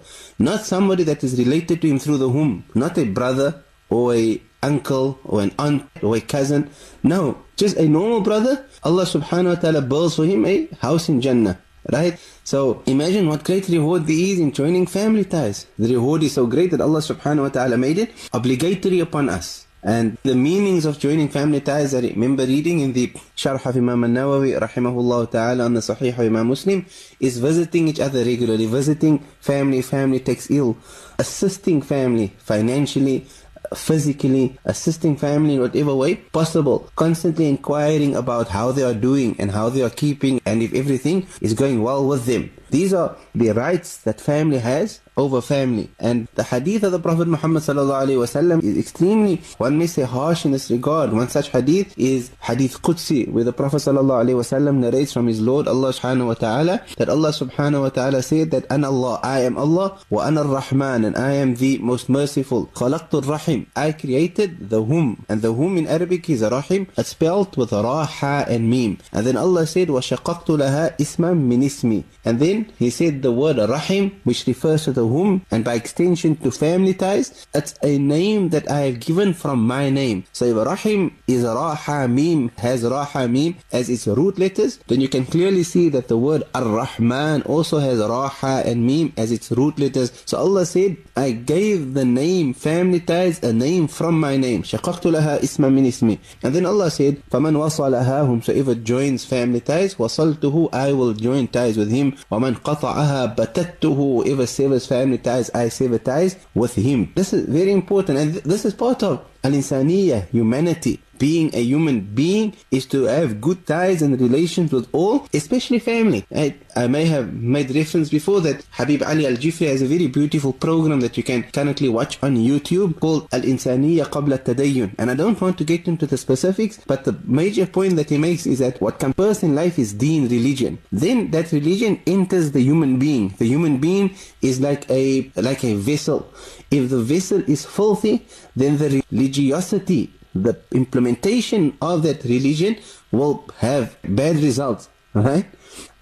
not 0.49 0.65
somebody 0.73 1.03
that 1.09 1.23
is 1.23 1.37
related 1.43 1.81
to 1.81 1.87
him 1.91 1.99
through 1.99 2.19
the 2.25 2.29
womb, 2.37 2.63
not 2.75 2.97
a 2.97 3.05
brother 3.05 3.49
or 3.89 4.15
a 4.15 4.41
uncle 4.61 5.19
or 5.23 5.41
an 5.41 5.51
aunt 5.57 5.83
or 6.01 6.15
a 6.17 6.21
cousin. 6.21 6.69
No, 7.03 7.21
just 7.55 7.77
a 7.77 7.87
normal 7.87 8.21
brother. 8.21 8.65
Allah 8.83 9.05
subhanahu 9.05 9.55
wa 9.55 9.59
ta'ala 9.63 9.81
builds 9.81 10.15
for 10.15 10.25
him 10.25 10.45
a 10.45 10.67
house 10.81 11.09
in 11.09 11.21
Jannah. 11.21 11.57
Right? 11.91 12.19
So 12.43 12.83
imagine 12.85 13.27
what 13.27 13.43
great 13.43 13.67
reward 13.69 14.05
there 14.05 14.15
is 14.15 14.39
in 14.39 14.51
joining 14.51 14.85
family 14.85 15.25
ties. 15.25 15.65
The 15.79 15.95
reward 15.95 16.21
is 16.23 16.33
so 16.33 16.45
great 16.45 16.71
that 16.71 16.81
Allah 16.81 16.99
subhanahu 16.99 17.47
wa 17.47 17.49
ta'ala 17.49 17.77
made 17.77 17.97
it 17.97 18.11
obligatory 18.33 18.99
upon 18.99 19.29
us. 19.29 19.65
And 19.81 20.17
the 20.23 20.35
meanings 20.35 20.85
of 20.85 20.99
joining 20.99 21.29
family 21.29 21.61
ties, 21.61 21.93
I 21.93 22.01
remember 22.01 22.45
reading 22.45 22.81
in 22.81 22.91
the 22.91 23.07
Sharh 23.35 23.65
of 23.65 23.77
Imam 23.77 24.03
al-Nawawi, 24.03 24.59
rahimahullah 24.59 25.31
ta'ala, 25.31 25.63
on 25.63 25.73
the 25.73 25.79
Sahih 25.79 26.09
of 26.09 26.19
Imam 26.19 26.47
Muslim, 26.47 26.85
is 27.21 27.37
visiting 27.37 27.87
each 27.87 28.01
other 28.01 28.25
regularly, 28.25 28.65
visiting 28.65 29.19
family, 29.39 29.81
family 29.81 30.19
takes 30.19 30.51
ill, 30.51 30.75
assisting 31.17 31.81
family 31.81 32.33
financially, 32.39 33.25
physically, 33.73 34.57
assisting 34.65 35.15
family 35.15 35.55
in 35.55 35.61
whatever 35.61 35.95
way 35.95 36.15
possible, 36.15 36.89
constantly 36.97 37.47
inquiring 37.47 38.15
about 38.15 38.49
how 38.49 38.73
they 38.73 38.83
are 38.83 38.93
doing 38.93 39.35
and 39.39 39.51
how 39.51 39.69
they 39.69 39.81
are 39.81 39.89
keeping 39.89 40.41
and 40.45 40.61
if 40.61 40.73
everything 40.73 41.25
is 41.39 41.53
going 41.53 41.81
well 41.81 42.05
with 42.05 42.25
them. 42.25 42.51
These 42.69 42.93
are 42.93 43.15
the 43.35 43.51
rights 43.51 43.97
that 43.97 44.21
family 44.21 44.59
has 44.59 45.01
over 45.19 45.41
family. 45.41 45.89
And 45.99 46.27
the 46.35 46.43
hadith 46.43 46.83
of 46.83 46.91
the 46.93 46.99
Prophet 46.99 47.27
Muhammad 47.27 47.61
wasallam 47.61 48.63
is 48.63 48.77
extremely, 48.77 49.41
one 49.57 49.77
may 49.77 49.87
say, 49.87 50.03
harsh 50.03 50.45
in 50.45 50.51
this 50.51 50.71
regard. 50.71 51.11
One 51.11 51.27
such 51.27 51.49
hadith 51.49 51.93
is 51.97 52.31
Hadith 52.41 52.81
Qudsi, 52.81 53.29
where 53.29 53.43
the 53.43 53.53
Prophet 53.53 53.81
wasallam 53.81 54.77
narrates 54.77 55.13
from 55.13 55.27
his 55.27 55.41
Lord 55.41 55.67
Allah 55.67 55.89
subhanahu 55.89 56.27
wa 56.27 56.33
ta'ala 56.35 56.81
that 56.97 57.09
Allah 57.09 57.29
subhanahu 57.29 57.81
wa 57.81 57.89
ta'ala 57.89 58.23
said 58.23 58.51
that 58.51 58.65
An 58.69 58.85
Allah, 58.85 59.19
I 59.21 59.41
am 59.41 59.57
Allah, 59.57 59.99
wa 60.09 60.25
Ana 60.25 60.43
Rahman, 60.43 61.03
and 61.03 61.17
I 61.17 61.33
am 61.33 61.55
the 61.55 61.77
most 61.79 62.07
merciful. 62.07 62.67
Khalaqtul 62.67 63.27
Rahim, 63.27 63.67
I 63.75 63.91
created 63.91 64.69
the 64.69 64.83
whom. 64.83 65.25
And 65.27 65.41
the 65.41 65.53
whom 65.53 65.77
in 65.77 65.87
Arabic 65.87 66.29
is 66.29 66.41
Rahim, 66.41 66.87
it's 66.97 67.09
spelled 67.09 67.57
with 67.57 67.71
Raha 67.71 68.47
and 68.47 68.69
Mim. 68.69 68.99
And 69.11 69.27
then 69.27 69.35
Allah 69.35 69.67
said, 69.67 69.89
wa 69.89 69.99
shaqaqtu 69.99 70.57
laha 70.63 70.95
isman 70.97 71.43
min 71.43 71.61
ismi. 71.61 72.03
And 72.23 72.39
then 72.39 72.58
He 72.58 72.90
said 72.90 73.22
the 73.22 73.32
word 73.32 73.56
Rahim, 73.58 74.20
which 74.24 74.46
refers 74.46 74.84
to 74.84 74.92
the 74.92 75.06
womb, 75.06 75.44
and 75.50 75.64
by 75.64 75.74
extension 75.74 76.36
to 76.36 76.50
family 76.50 76.94
ties, 76.94 77.46
it's 77.54 77.74
a 77.82 77.98
name 77.98 78.48
that 78.50 78.70
I 78.70 78.80
have 78.80 79.00
given 79.00 79.34
from 79.34 79.66
my 79.66 79.90
name. 79.90 80.24
So 80.32 80.44
if 80.46 80.56
Rahim 80.66 81.16
is 81.26 81.44
Raha 81.44 82.10
Mim, 82.10 82.50
has 82.58 82.82
Raha 82.82 83.30
Mim 83.30 83.56
as 83.72 83.88
its 83.88 84.06
root 84.06 84.38
letters, 84.38 84.78
then 84.86 85.00
you 85.00 85.08
can 85.08 85.24
clearly 85.26 85.62
see 85.62 85.88
that 85.90 86.08
the 86.08 86.18
word 86.18 86.42
Ar-Rahman 86.54 87.42
also 87.42 87.78
has 87.78 87.98
Raha 87.98 88.64
and 88.64 88.86
Mim 88.86 89.12
as 89.16 89.30
its 89.32 89.50
root 89.52 89.78
letters. 89.78 90.10
So 90.26 90.38
Allah 90.38 90.66
said, 90.66 90.96
I 91.16 91.32
gave 91.32 91.94
the 91.94 92.04
name 92.04 92.54
family 92.54 93.00
ties 93.00 93.42
a 93.42 93.52
name 93.52 93.86
from 93.88 94.18
my 94.18 94.36
name. 94.36 94.62
شَقَقْتُ 94.62 95.02
لَهَا 95.12 95.40
إِسْمًا 95.40 95.68
مِنْ 95.70 95.86
إِسْمِي 95.86 96.18
And 96.42 96.54
then 96.54 96.66
Allah 96.66 96.90
said, 96.90 97.22
فَمَنْ 97.30 97.54
وَصَلَهَا 97.54 98.26
Whomsoever 98.26 98.74
joins 98.74 99.24
family 99.24 99.60
ties, 99.60 99.94
وَصَلْتُهُ 99.96 100.70
I 100.72 100.92
will 100.92 101.12
join 101.12 101.48
ties 101.48 101.76
with 101.76 101.90
him. 101.90 102.12
وَمَنْ 102.32 102.47
قَطَعَهَا 102.48 103.36
بَتَتْتُهُ 103.36 103.94
Whoever 103.96 104.46
severs 104.46 104.86
family 104.86 105.18
ties, 105.18 105.50
I 105.54 105.68
sever 105.68 105.98
ties 105.98 106.36
with 106.54 106.74
him. 106.74 107.12
This 107.14 107.32
is 107.32 107.46
very 107.46 107.72
important 107.72 108.18
and 108.18 108.34
this 108.34 108.64
is 108.64 108.74
part 108.74 109.02
of 109.02 109.24
al-insaniyah, 109.42 110.28
humanity 110.30 111.00
being 111.19 111.53
a 111.53 111.61
human 111.61 112.01
being 112.01 112.55
is 112.71 112.85
to 112.87 113.03
have 113.03 113.39
good 113.41 113.67
ties 113.67 114.01
and 114.01 114.19
relations 114.19 114.71
with 114.71 114.87
all, 114.93 115.27
especially 115.33 115.79
family. 115.79 116.25
I, 116.33 116.55
I 116.75 116.87
may 116.87 117.05
have 117.05 117.33
made 117.33 117.75
reference 117.75 118.09
before 118.09 118.41
that 118.41 118.65
Habib 118.71 119.03
Ali 119.03 119.27
Al 119.27 119.33
Jifri 119.33 119.67
has 119.67 119.81
a 119.81 119.85
very 119.85 120.07
beautiful 120.07 120.53
program 120.53 121.01
that 121.01 121.17
you 121.17 121.23
can 121.23 121.43
currently 121.43 121.89
watch 121.89 122.17
on 122.23 122.37
YouTube 122.37 122.99
called 122.99 123.27
Al 123.31 123.41
Insaniya 123.41 124.05
Qabla 124.05 124.39
Tadayyun. 124.39 124.95
And 124.97 125.11
I 125.11 125.15
don't 125.15 125.39
want 125.39 125.57
to 125.59 125.63
get 125.63 125.87
into 125.87 126.07
the 126.07 126.17
specifics, 126.17 126.79
but 126.87 127.03
the 127.03 127.19
major 127.25 127.65
point 127.67 127.95
that 127.97 128.09
he 128.09 128.17
makes 128.17 128.47
is 128.47 128.59
that 128.59 128.79
what 128.81 128.99
comes 128.99 129.15
first 129.15 129.43
in 129.43 129.53
life 129.55 129.77
is 129.77 129.93
deen, 129.93 130.29
religion. 130.29 130.79
Then 130.91 131.31
that 131.31 131.51
religion 131.51 132.01
enters 132.07 132.51
the 132.51 132.61
human 132.61 132.97
being. 132.97 133.29
The 133.37 133.45
human 133.45 133.77
being 133.79 134.15
is 134.41 134.61
like 134.61 134.89
a 134.89 135.29
like 135.35 135.63
a 135.63 135.75
vessel. 135.75 136.31
If 136.71 136.89
the 136.89 137.01
vessel 137.01 137.43
is 137.47 137.65
filthy, 137.65 138.25
then 138.55 138.77
the 138.77 139.03
religiosity 139.11 140.13
the 140.33 140.59
implementation 140.71 141.77
of 141.81 142.03
that 142.03 142.23
religion 142.23 142.77
will 143.11 143.45
have 143.57 143.97
bad 144.03 144.37
results. 144.37 144.89
Right? 145.13 145.45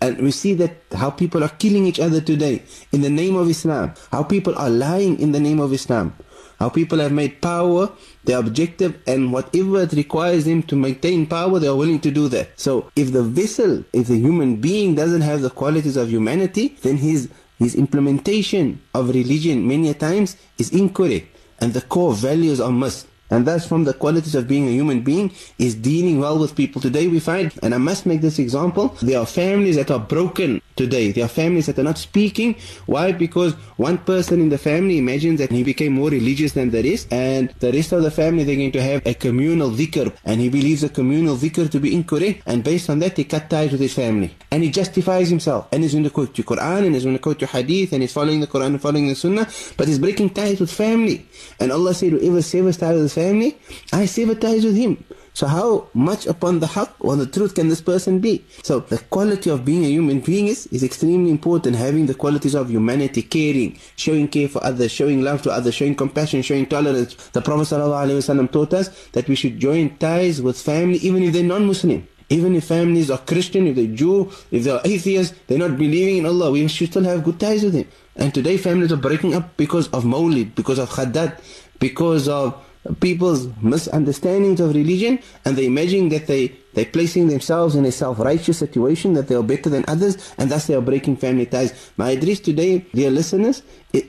And 0.01 0.17
we 0.19 0.31
see 0.31 0.53
that 0.55 0.83
how 0.93 1.09
people 1.09 1.43
are 1.43 1.49
killing 1.49 1.87
each 1.87 1.99
other 1.99 2.21
today 2.21 2.63
in 2.91 3.01
the 3.01 3.09
name 3.09 3.35
of 3.35 3.49
Islam. 3.49 3.93
How 4.11 4.23
people 4.23 4.55
are 4.57 4.69
lying 4.69 5.19
in 5.19 5.31
the 5.31 5.39
name 5.39 5.59
of 5.59 5.73
Islam. 5.73 6.13
How 6.59 6.69
people 6.69 6.99
have 6.99 7.11
made 7.11 7.41
power 7.41 7.89
their 8.23 8.39
objective 8.39 8.99
and 9.07 9.31
whatever 9.31 9.83
it 9.83 9.93
requires 9.93 10.45
them 10.45 10.63
to 10.63 10.75
maintain 10.75 11.25
power, 11.27 11.59
they 11.59 11.67
are 11.67 11.75
willing 11.75 11.99
to 12.01 12.11
do 12.11 12.27
that. 12.29 12.59
So 12.59 12.91
if 12.95 13.13
the 13.13 13.23
vessel, 13.23 13.85
if 13.93 14.07
the 14.07 14.17
human 14.17 14.57
being 14.57 14.95
doesn't 14.95 15.21
have 15.21 15.41
the 15.41 15.51
qualities 15.51 15.97
of 15.97 16.09
humanity, 16.09 16.75
then 16.81 16.97
his 16.97 17.29
his 17.59 17.73
implementation 17.73 18.81
of 18.93 19.09
religion 19.09 19.67
many 19.67 19.91
times 19.93 20.37
is 20.59 20.71
incorrect 20.71 21.27
and 21.59 21.73
the 21.73 21.81
core 21.81 22.13
values 22.13 22.59
are 22.59 22.71
missed. 22.71 23.07
And 23.29 23.45
that's 23.45 23.65
from 23.65 23.83
the 23.83 23.93
qualities 23.93 24.35
of 24.35 24.47
being 24.47 24.67
a 24.67 24.71
human 24.71 25.01
being 25.01 25.31
is 25.57 25.75
dealing 25.75 26.19
well 26.19 26.39
with 26.39 26.55
people. 26.55 26.81
Today 26.81 27.07
we 27.07 27.19
find, 27.19 27.53
and 27.61 27.73
I 27.73 27.77
must 27.77 28.05
make 28.05 28.21
this 28.21 28.39
example, 28.39 28.95
there 29.01 29.19
are 29.19 29.25
families 29.25 29.75
that 29.75 29.91
are 29.91 29.99
broken 29.99 30.61
today. 30.75 31.11
There 31.11 31.25
are 31.25 31.29
families 31.29 31.65
that 31.65 31.79
are 31.79 31.83
not 31.83 31.97
speaking. 31.97 32.55
Why? 32.85 33.11
Because 33.11 33.53
one 33.77 33.97
person 33.97 34.39
in 34.39 34.49
the 34.49 34.57
family 34.57 34.97
imagines 34.97 35.39
that 35.39 35.51
he 35.51 35.63
became 35.63 35.93
more 35.93 36.09
religious 36.09 36.53
than 36.53 36.69
the 36.69 36.83
rest, 36.83 37.11
and 37.11 37.49
the 37.59 37.71
rest 37.71 37.91
of 37.91 38.03
the 38.03 38.11
family 38.11 38.43
they're 38.43 38.55
going 38.55 38.71
to 38.71 38.81
have 38.81 39.05
a 39.05 39.13
communal 39.13 39.71
dhikr, 39.71 40.15
and 40.23 40.39
he 40.39 40.49
believes 40.49 40.81
the 40.81 40.89
communal 40.89 41.35
dhikr 41.35 41.69
to 41.69 41.79
be 41.79 41.93
incorrect, 41.93 42.43
and 42.45 42.63
based 42.63 42.89
on 42.89 42.99
that 42.99 43.17
he 43.17 43.23
cut 43.23 43.49
ties 43.49 43.71
with 43.71 43.81
his 43.81 43.93
family. 43.93 44.35
And 44.51 44.63
he 44.63 44.69
justifies 44.69 45.29
himself, 45.29 45.67
and 45.71 45.83
he's 45.83 45.93
going 45.93 46.03
to 46.03 46.09
quote 46.09 46.35
the 46.35 46.43
Quran, 46.43 46.85
and 46.85 46.93
he's 46.93 47.03
going 47.03 47.15
to 47.15 47.21
quote 47.21 47.39
the 47.39 47.47
Hadith, 47.47 47.91
and 47.91 48.03
he's 48.03 48.13
following 48.13 48.39
the 48.39 48.47
Quran 48.47 48.67
and 48.67 48.81
following 48.81 49.07
the 49.07 49.15
Sunnah, 49.15 49.47
but 49.77 49.87
he's 49.87 49.99
breaking 49.99 50.29
ties 50.29 50.59
with 50.59 50.71
family. 50.71 51.25
And 51.59 51.71
Allah 51.71 51.93
said, 51.93 52.11
whoever 52.11 52.41
severs 52.41 52.77
ties 52.77 53.01
with 53.01 53.13
family, 53.17 53.57
I 53.91 54.05
ties 54.05 54.63
with 54.63 54.77
him. 54.83 54.93
So 55.37 55.45
how 55.45 55.87
much 55.93 56.25
upon 56.25 56.59
the 56.61 56.65
haqq 56.75 56.91
or 56.99 57.15
the 57.15 57.27
truth 57.27 57.53
can 57.53 57.67
this 57.69 57.79
person 57.79 58.19
be? 58.19 58.43
So 58.63 58.79
the 58.79 58.97
quality 59.15 59.51
of 59.51 59.63
being 59.63 59.85
a 59.85 59.87
human 59.97 60.19
being 60.19 60.47
is, 60.47 60.65
is 60.77 60.83
extremely 60.83 61.29
important. 61.29 61.75
Having 61.75 62.07
the 62.07 62.15
qualities 62.15 62.55
of 62.55 62.71
humanity, 62.71 63.21
caring, 63.21 63.77
showing 63.95 64.27
care 64.29 64.49
for 64.49 64.63
others, 64.63 64.91
showing 64.91 65.21
love 65.21 65.43
to 65.43 65.51
others, 65.51 65.75
showing 65.75 65.93
compassion, 65.93 66.41
showing 66.41 66.65
tolerance. 66.65 67.13
The 67.37 67.43
Prophet 67.43 67.67
ﷺ 67.75 68.51
taught 68.51 68.73
us 68.73 68.87
that 69.13 69.27
we 69.27 69.35
should 69.35 69.59
join 69.59 69.95
ties 69.97 70.41
with 70.41 70.59
family 70.59 70.97
even 71.09 71.21
if 71.21 71.33
they're 71.33 71.43
non-Muslim. 71.43 72.07
Even 72.29 72.55
if 72.55 72.65
families 72.65 73.11
are 73.11 73.19
Christian, 73.19 73.67
if 73.67 73.75
they're 73.75 73.95
Jew, 74.01 74.31
if 74.51 74.63
they're 74.63 74.81
atheists, 74.83 75.37
they're 75.45 75.59
not 75.65 75.77
believing 75.77 76.17
in 76.17 76.25
Allah, 76.25 76.49
we 76.51 76.67
should 76.67 76.89
still 76.89 77.03
have 77.03 77.23
good 77.23 77.39
ties 77.39 77.63
with 77.63 77.73
them. 77.73 77.87
And 78.15 78.33
today 78.33 78.57
families 78.57 78.91
are 78.91 79.03
breaking 79.09 79.35
up 79.35 79.55
because 79.55 79.87
of 79.89 80.03
Mawlid, 80.03 80.55
because 80.55 80.79
of 80.79 80.89
Khadat, 80.89 81.39
because 81.79 82.27
of 82.27 82.57
people's 82.99 83.47
misunderstandings 83.61 84.59
of 84.59 84.73
religion 84.73 85.19
and 85.45 85.57
they 85.57 85.65
imagine 85.65 86.09
that 86.09 86.27
they 86.27 86.49
they're 86.77 86.85
placing 86.85 87.27
themselves 87.27 87.73
in 87.73 87.85
a 87.85 87.91
self-righteous 87.91 88.55
situation 88.55 89.13
that 89.13 89.27
they 89.27 89.33
are 89.33 89.41
better 89.41 89.67
than 89.67 89.83
others 89.87 90.31
and 90.37 90.51
thus 90.51 90.67
they 90.67 90.75
are 90.75 90.81
breaking 90.81 91.17
family 91.17 91.47
ties. 91.47 91.73
My 91.97 92.11
address 92.11 92.39
today, 92.39 92.85
dear 92.93 93.09
listeners, 93.09 93.63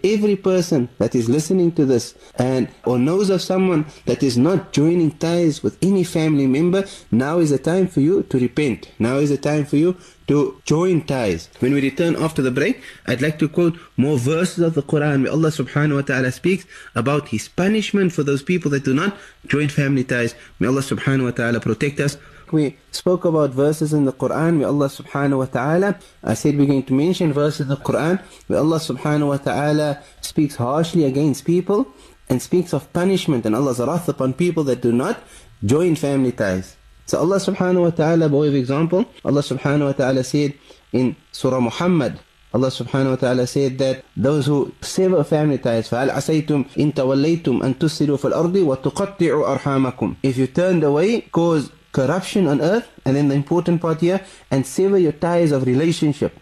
every 0.04 0.36
person 0.36 0.90
that 0.98 1.14
is 1.14 1.30
listening 1.30 1.72
to 1.72 1.86
this 1.86 2.14
and 2.34 2.68
or 2.84 2.98
knows 2.98 3.30
of 3.30 3.40
someone 3.40 3.86
that 4.04 4.22
is 4.22 4.36
not 4.36 4.72
joining 4.72 5.12
ties 5.12 5.62
with 5.62 5.78
any 5.80 6.04
family 6.04 6.46
member, 6.46 6.84
now 7.10 7.38
is 7.38 7.48
the 7.48 7.58
time 7.58 7.88
for 7.88 8.02
you 8.02 8.22
to 8.24 8.38
repent. 8.38 8.90
Now 8.98 9.16
is 9.16 9.30
the 9.30 9.38
time 9.38 9.64
for 9.64 9.76
you 9.76 9.96
to 10.26 10.60
join 10.66 11.06
ties. 11.06 11.48
When 11.60 11.72
we 11.72 11.80
return 11.80 12.16
after 12.16 12.42
the 12.42 12.50
break, 12.50 12.82
I'd 13.06 13.22
like 13.22 13.38
to 13.38 13.48
quote 13.48 13.78
more 13.96 14.18
verses 14.18 14.58
of 14.58 14.74
the 14.74 14.82
Quran 14.82 15.22
where 15.22 15.32
Allah 15.32 15.48
subhanahu 15.48 15.96
wa 15.96 16.02
ta'ala 16.02 16.32
speaks 16.32 16.66
about 16.94 17.28
His 17.28 17.48
punishment 17.48 18.12
for 18.12 18.22
those 18.22 18.42
people 18.42 18.70
that 18.72 18.84
do 18.84 18.92
not 18.92 19.16
join 19.46 19.68
family 19.68 20.04
ties. 20.04 20.34
May 20.58 20.68
Allah 20.68 20.82
subhanahu 20.82 21.24
wa 21.24 21.30
ta'ala 21.30 21.60
protect 21.60 21.98
us 22.00 22.18
We 22.51 22.77
spoke 22.91 23.25
about 23.25 23.49
verses 23.49 23.93
in 23.93 24.05
the 24.05 24.13
Quran 24.13 24.59
where 24.59 24.67
Allah 24.67 24.85
subhanahu 24.87 25.39
wa 25.39 25.45
ta'ala, 25.45 25.97
I 26.23 26.35
said 26.35 26.57
we're 26.57 26.67
going 26.67 26.83
to 26.83 26.93
mention 26.93 27.33
verses 27.33 27.61
in 27.61 27.69
the 27.69 27.77
Quran 27.77 28.21
where 28.45 28.59
Allah 28.59 28.77
subhanahu 28.77 29.29
wa 29.29 29.37
ta'ala 29.37 30.03
speaks 30.21 30.55
harshly 30.57 31.03
against 31.05 31.45
people 31.45 31.87
and 32.29 32.41
speaks 32.41 32.73
of 32.73 32.91
punishment 32.93 33.45
and 33.45 33.55
Allah's 33.55 33.79
wrath 33.79 34.07
upon 34.07 34.33
people 34.33 34.63
that 34.65 34.81
do 34.81 34.91
not 34.91 35.19
join 35.65 35.95
family 35.95 36.31
ties. 36.31 36.77
So 37.05 37.19
Allah 37.19 37.37
subhanahu 37.37 37.81
wa 37.81 37.89
ta'ala, 37.89 38.29
by 38.29 38.37
way 38.37 38.47
of 38.49 38.55
example, 38.55 39.05
Allah 39.25 39.41
subhanahu 39.41 39.87
wa 39.87 39.91
ta'ala 39.93 40.23
said 40.23 40.53
in 40.93 41.15
Surah 41.31 41.59
Muhammad, 41.59 42.19
Allah 42.53 42.69
subhanahu 42.69 43.09
wa 43.09 43.15
ta'ala 43.15 43.47
said 43.47 43.79
that 43.79 44.05
those 44.15 44.45
who 44.45 44.71
sever 44.79 45.23
family 45.23 45.57
ties 45.57 45.89
فَهَلْ 45.89 46.13
عَسَيْتُمْ 46.13 46.77
إِن 46.77 46.93
تَوَلَّيْتُمْ 46.93 47.63
أَن 47.65 47.79
تُسِرُوا 47.81 48.17
فِي 48.21 48.29
الْأَرْضِ 48.29 48.55
وَتُقَطِّعُوا 48.61 49.57
أَرْحَامَكُمْ 49.57 50.17
If 50.21 50.37
you 50.37 50.47
turn 50.47 50.83
away, 50.83 51.21
cause 51.21 51.71
corruption 51.91 52.47
on 52.47 52.61
earth, 52.61 52.89
and 53.05 53.15
then 53.15 53.27
the 53.27 53.35
important 53.35 53.81
part 53.81 54.01
here, 54.01 54.21
and 54.49 54.65
sever 54.65 54.97
your 54.97 55.11
ties 55.11 55.51
of 55.51 55.65
relationship. 55.65 56.37